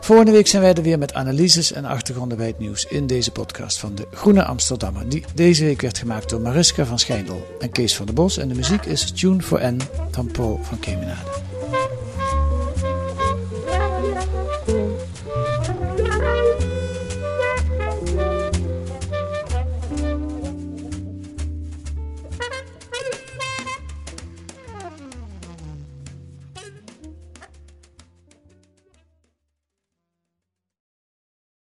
Volgende 0.00 0.32
week 0.32 0.46
zijn 0.46 0.62
wij 0.62 0.74
er 0.74 0.82
weer 0.82 0.98
met 0.98 1.14
analyses 1.14 1.72
en 1.72 1.84
achtergronden 1.84 2.36
bij 2.36 2.46
het 2.46 2.58
nieuws 2.58 2.84
in 2.84 3.06
deze 3.06 3.30
podcast 3.30 3.78
van 3.78 3.94
de 3.94 4.06
Groene 4.12 4.44
Amsterdammer. 4.44 5.08
Die 5.08 5.24
deze 5.34 5.64
week 5.64 5.80
werd 5.80 5.98
gemaakt 5.98 6.30
door 6.30 6.40
Mariska 6.40 6.84
van 6.84 6.98
Schijndel 6.98 7.56
en 7.58 7.70
Kees 7.70 7.96
van 7.96 8.06
der 8.06 8.14
Bos. 8.14 8.36
En 8.36 8.48
de 8.48 8.54
muziek 8.54 8.84
is 8.84 9.10
Tune 9.10 9.42
for 9.42 9.72
N 9.72 9.80
van 10.10 10.26
Paul 10.26 10.60
van 10.62 10.78
Kemenade. 10.78 11.30